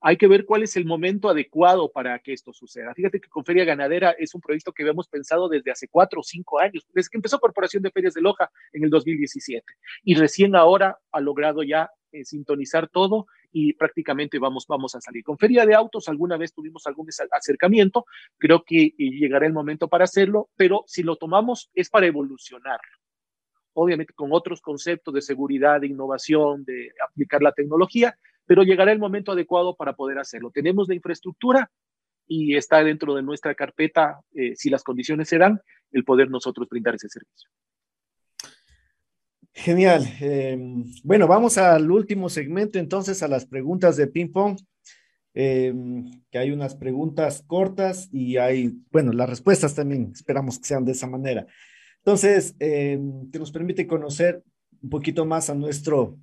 [0.00, 2.94] hay que ver cuál es el momento adecuado para que esto suceda.
[2.94, 6.22] Fíjate que con Feria Ganadera es un proyecto que habíamos pensado desde hace cuatro o
[6.22, 9.64] cinco años, desde que empezó Corporación de Ferias de Loja en el 2017.
[10.04, 15.24] Y recién ahora ha logrado ya eh, sintonizar todo y prácticamente vamos, vamos a salir.
[15.24, 20.04] Con Feria de Autos alguna vez tuvimos algún acercamiento, creo que llegará el momento para
[20.04, 22.80] hacerlo, pero si lo tomamos es para evolucionar
[23.80, 28.18] obviamente con otros conceptos de seguridad, de innovación, de aplicar la tecnología,
[28.48, 30.50] pero llegará el momento adecuado para poder hacerlo.
[30.50, 31.70] Tenemos la infraestructura
[32.26, 35.60] y está dentro de nuestra carpeta, eh, si las condiciones se dan,
[35.92, 37.50] el poder nosotros brindar ese servicio.
[39.52, 40.02] Genial.
[40.20, 44.58] Em, bueno, vamos al último segmento, entonces, a las preguntas de ping pong.
[45.34, 50.84] Em, que hay unas preguntas cortas y hay, bueno, las respuestas también esperamos que sean
[50.84, 51.46] de esa manera.
[51.98, 54.42] Entonces, em, que nos permite conocer
[54.82, 56.18] un poquito más a nuestro,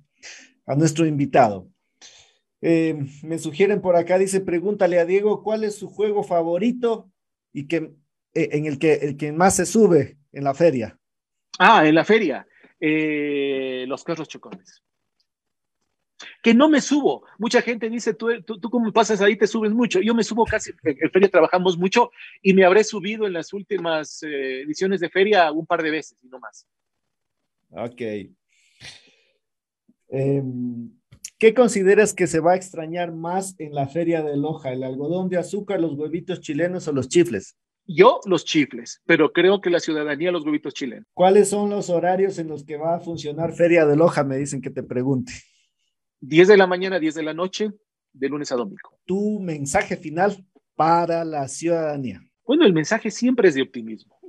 [0.66, 1.68] a nuestro invitado.
[2.62, 7.10] Eh, me sugieren por acá, dice, pregúntale a Diego cuál es su juego favorito
[7.52, 7.92] y que,
[8.34, 10.98] eh, en el que, el que más se sube en la feria.
[11.58, 12.46] Ah, en la feria.
[12.80, 14.82] Eh, los carros chocones.
[16.42, 17.26] Que no me subo.
[17.38, 20.00] Mucha gente dice, tú, tú, tú como pasas ahí te subes mucho.
[20.00, 22.10] Yo me subo casi, en feria trabajamos mucho
[22.42, 26.28] y me habré subido en las últimas ediciones de feria un par de veces y
[26.28, 26.66] no más.
[27.70, 28.00] Ok.
[30.08, 30.95] Em,
[31.38, 34.72] ¿Qué consideras que se va a extrañar más en la feria de Loja?
[34.72, 37.58] ¿El algodón de azúcar, los huevitos chilenos o los chifles?
[37.84, 41.06] Yo los chifles, pero creo que la ciudadanía los huevitos chilenos.
[41.12, 44.24] ¿Cuáles son los horarios en los que va a funcionar Feria de Loja?
[44.24, 45.34] Me dicen que te pregunte.
[46.20, 47.70] 10 de la mañana, 10 de la noche,
[48.14, 48.98] de lunes a domingo.
[49.04, 50.42] Tu mensaje final
[50.74, 52.22] para la ciudadanía.
[52.46, 54.20] Bueno, el mensaje siempre es de optimismo.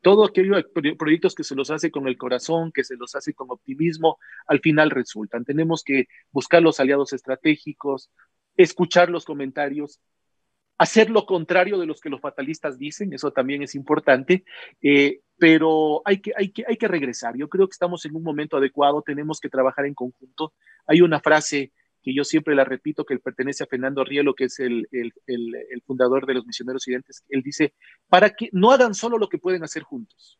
[0.00, 0.64] Todo aquellos
[0.98, 4.60] proyectos que se los hace con el corazón, que se los hace con optimismo, al
[4.60, 5.44] final resultan.
[5.44, 8.10] Tenemos que buscar los aliados estratégicos,
[8.56, 10.00] escuchar los comentarios,
[10.78, 14.44] hacer lo contrario de los que los fatalistas dicen, eso también es importante,
[14.80, 17.36] eh, pero hay que, hay, que, hay que regresar.
[17.36, 20.54] Yo creo que estamos en un momento adecuado, tenemos que trabajar en conjunto.
[20.86, 21.72] Hay una frase
[22.02, 25.82] que yo siempre la repito, que pertenece a Fernando Rielo, que es el, el, el,
[25.82, 27.74] fundador de los misioneros Occidentes, él dice,
[28.08, 30.38] para que no hagan solo lo que pueden hacer juntos.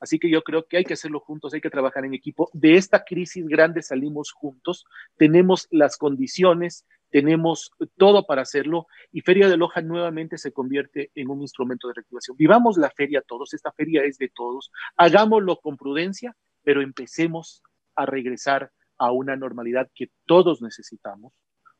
[0.00, 2.50] Así que yo creo que hay que hacerlo juntos, hay que trabajar en equipo.
[2.52, 4.84] De esta crisis grande salimos juntos,
[5.16, 11.30] tenemos las condiciones, tenemos todo para hacerlo y Feria de Loja nuevamente se convierte en
[11.30, 12.36] un instrumento de reactivación.
[12.36, 17.62] Vivamos la feria todos, esta feria es de todos, hagámoslo con prudencia, pero empecemos
[17.94, 21.32] a regresar a una normalidad que todos necesitamos,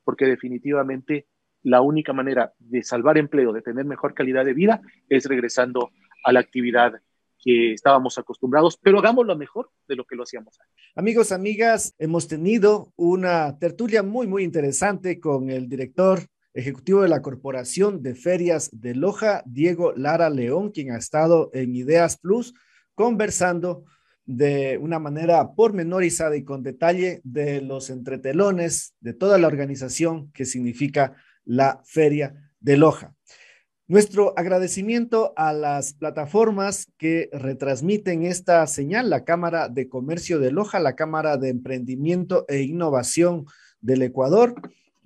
[0.05, 1.27] porque definitivamente
[1.62, 5.91] la única manera de salvar empleo, de tener mejor calidad de vida, es regresando
[6.25, 6.93] a la actividad
[7.39, 10.75] que estábamos acostumbrados, pero hagámoslo mejor de lo que lo hacíamos antes.
[10.95, 16.21] Amigos, amigas, hemos tenido una tertulia muy, muy interesante con el director
[16.55, 21.75] ejecutivo de la Corporación de Ferias de Loja, Diego Lara León, quien ha estado en
[21.75, 22.55] Ideas Plus
[22.95, 23.85] conversando
[24.27, 30.45] de una manera pormenorizada y con detalle de los entretelones de toda la organización que
[30.45, 31.14] significa
[31.45, 33.14] la Feria de Loja.
[33.89, 40.81] Nuestro agradecimiento a las plataformas que retransmiten esta señal, la Cámara de Comercio de Loja,
[40.81, 43.47] la Cámara de Emprendimiento e Innovación
[43.81, 44.57] del Ecuador,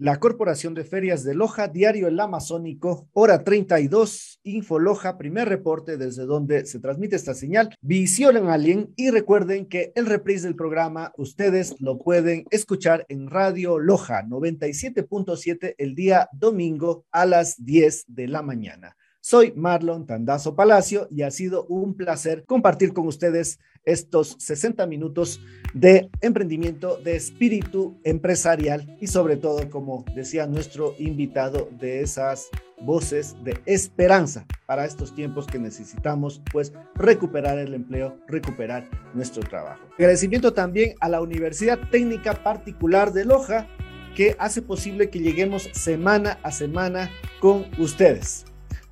[0.00, 5.98] la Corporación de Ferias de Loja, Diario El Amazónico, Hora 32, Info Loja, primer reporte
[5.98, 10.56] desde donde se transmite esta señal, Visión en Alien y recuerden que el reprise del
[10.56, 18.06] programa ustedes lo pueden escuchar en Radio Loja 97.7 el día domingo a las 10
[18.08, 18.96] de la mañana.
[19.20, 25.40] Soy Marlon Tandazo Palacio y ha sido un placer compartir con ustedes estos 60 minutos
[25.74, 32.48] de emprendimiento, de espíritu empresarial y sobre todo, como decía nuestro invitado, de esas
[32.80, 39.82] voces de esperanza para estos tiempos que necesitamos, pues recuperar el empleo, recuperar nuestro trabajo.
[39.98, 43.68] Agradecimiento también a la Universidad Técnica Particular de Loja,
[44.14, 47.10] que hace posible que lleguemos semana a semana
[47.40, 48.44] con ustedes.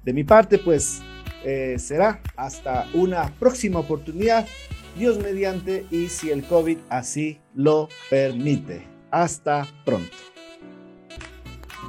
[0.04, 1.02] De mi parte, pues
[1.44, 4.46] eh, será hasta una próxima oportunidad,
[4.96, 8.86] Dios mediante, y si el COVID así lo permite.
[9.10, 10.16] Hasta pronto.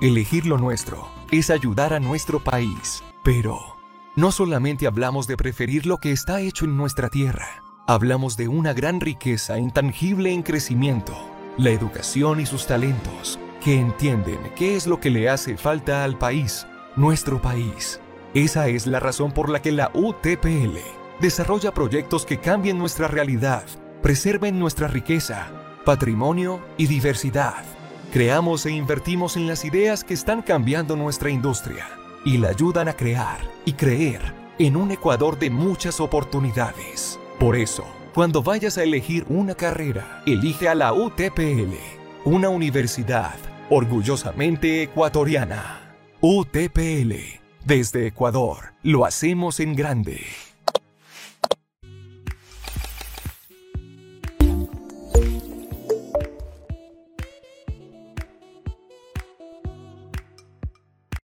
[0.01, 3.59] Elegir lo nuestro es ayudar a nuestro país, pero
[4.15, 8.73] no solamente hablamos de preferir lo que está hecho en nuestra tierra, hablamos de una
[8.73, 11.17] gran riqueza intangible en crecimiento,
[11.57, 16.17] la educación y sus talentos, que entienden qué es lo que le hace falta al
[16.17, 17.99] país nuestro país.
[18.33, 23.63] Esa es la razón por la que la UTPL desarrolla proyectos que cambien nuestra realidad,
[24.01, 25.47] preserven nuestra riqueza,
[25.85, 27.63] patrimonio y diversidad.
[28.11, 31.87] Creamos e invertimos en las ideas que están cambiando nuestra industria
[32.25, 37.19] y la ayudan a crear y creer en un Ecuador de muchas oportunidades.
[37.39, 41.75] Por eso, cuando vayas a elegir una carrera, elige a la UTPL,
[42.25, 43.35] una universidad
[43.69, 45.95] orgullosamente ecuatoriana.
[46.21, 47.13] UTPL.
[47.63, 50.21] Desde Ecuador, lo hacemos en grande.